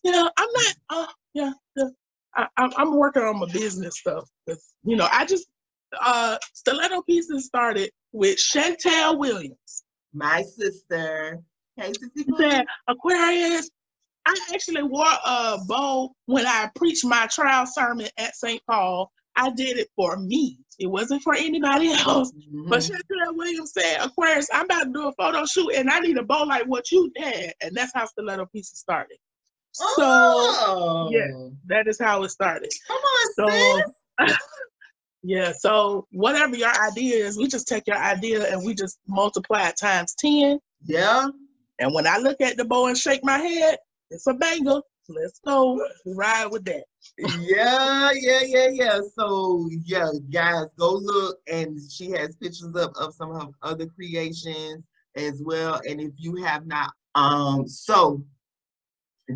[0.03, 0.75] yeah, I'm not.
[0.89, 1.89] Uh, yeah, yeah.
[2.35, 4.27] I, I'm working on my business stuff.
[4.83, 5.47] You know, I just
[6.01, 9.83] uh stiletto pieces started with Chantel Williams,
[10.13, 11.39] my sister.
[11.77, 11.93] Hey,
[12.87, 13.69] Aquarius.
[14.25, 18.61] I actually wore a bow when I preached my trial sermon at St.
[18.69, 19.11] Paul.
[19.35, 20.59] I did it for me.
[20.79, 22.31] It wasn't for anybody else.
[22.31, 22.69] Mm-hmm.
[22.69, 26.17] But Chantel Williams said, Aquarius, I'm about to do a photo shoot and I need
[26.17, 27.53] a bow like what you had.
[27.61, 29.17] And that's how Stiletto Pieces started.
[29.79, 31.09] Oh.
[31.09, 32.71] So yeah, that is how it started.
[32.87, 33.83] Come on,
[34.19, 34.35] so,
[35.23, 39.67] yeah, so whatever your idea is, we just take your idea and we just multiply
[39.67, 40.59] it times 10.
[40.83, 41.27] Yeah.
[41.79, 43.77] And when I look at the bow and shake my head,
[44.11, 44.81] it's a banger.
[45.09, 45.79] Let's go.
[46.05, 46.83] Ride with that.
[47.17, 48.99] Yeah, yeah, yeah, yeah.
[49.17, 53.85] So yeah, guys, go look, and she has pictures up of some of her other
[53.87, 54.83] creations
[55.15, 55.79] as well.
[55.87, 58.23] And if you have not, um, so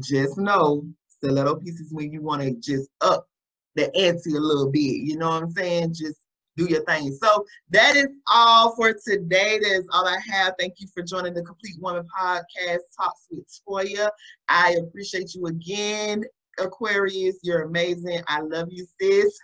[0.01, 3.27] just know stiletto pieces when you want to just up
[3.75, 4.79] the ante a little bit.
[4.79, 5.93] You know what I'm saying?
[5.93, 6.19] Just
[6.57, 7.15] do your thing.
[7.21, 9.59] So that is all for today.
[9.59, 10.55] That is all I have.
[10.59, 14.09] Thank you for joining the Complete Woman Podcast Talks with Toya.
[14.49, 16.23] I appreciate you again,
[16.59, 17.37] Aquarius.
[17.43, 18.21] You're amazing.
[18.27, 19.37] I love you, sis.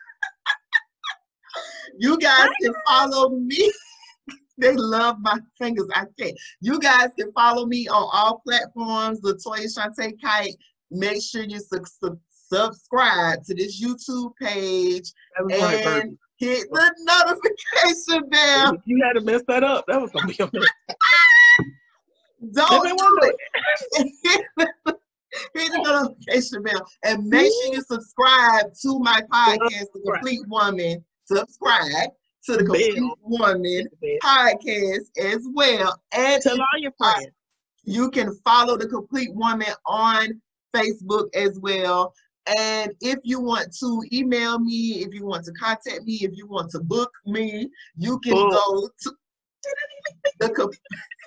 [1.98, 3.72] you guys can follow me.
[4.57, 5.88] they love my fingers.
[5.95, 6.38] I can't.
[6.61, 9.22] You guys can follow me on all platforms.
[9.22, 10.56] Latoya Shante Kite.
[10.91, 15.11] Make sure you su- su- subscribe to this YouTube page
[15.52, 18.77] and hit the notification bell.
[18.85, 20.64] You had to mess that up, that was gonna be a mess.
[22.53, 24.99] Don't do it.
[25.54, 31.04] hit the notification bell and make sure you subscribe to my podcast, The Complete Woman.
[31.26, 32.10] Subscribe
[32.46, 33.02] to the Complete.
[33.22, 33.88] Woman
[34.24, 36.02] podcast as well.
[36.12, 37.28] And tell all your friends.
[37.86, 40.42] You can follow the Complete Woman on
[40.76, 42.14] Facebook as well.
[42.46, 46.46] And if you want to email me, if you want to contact me, if you
[46.48, 49.14] want to book me, you can go to
[50.40, 50.77] the,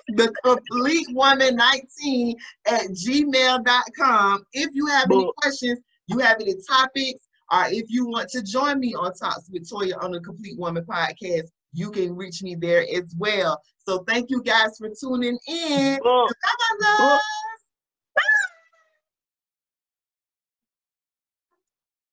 [0.09, 2.35] the complete woman 19
[2.67, 4.43] at gmail.com.
[4.53, 8.79] If you have any questions, you have any topics, or if you want to join
[8.79, 12.85] me on Talks with Toya on the Complete Woman podcast, you can reach me there
[12.93, 13.61] as well.
[13.87, 15.99] So thank you guys for tuning in.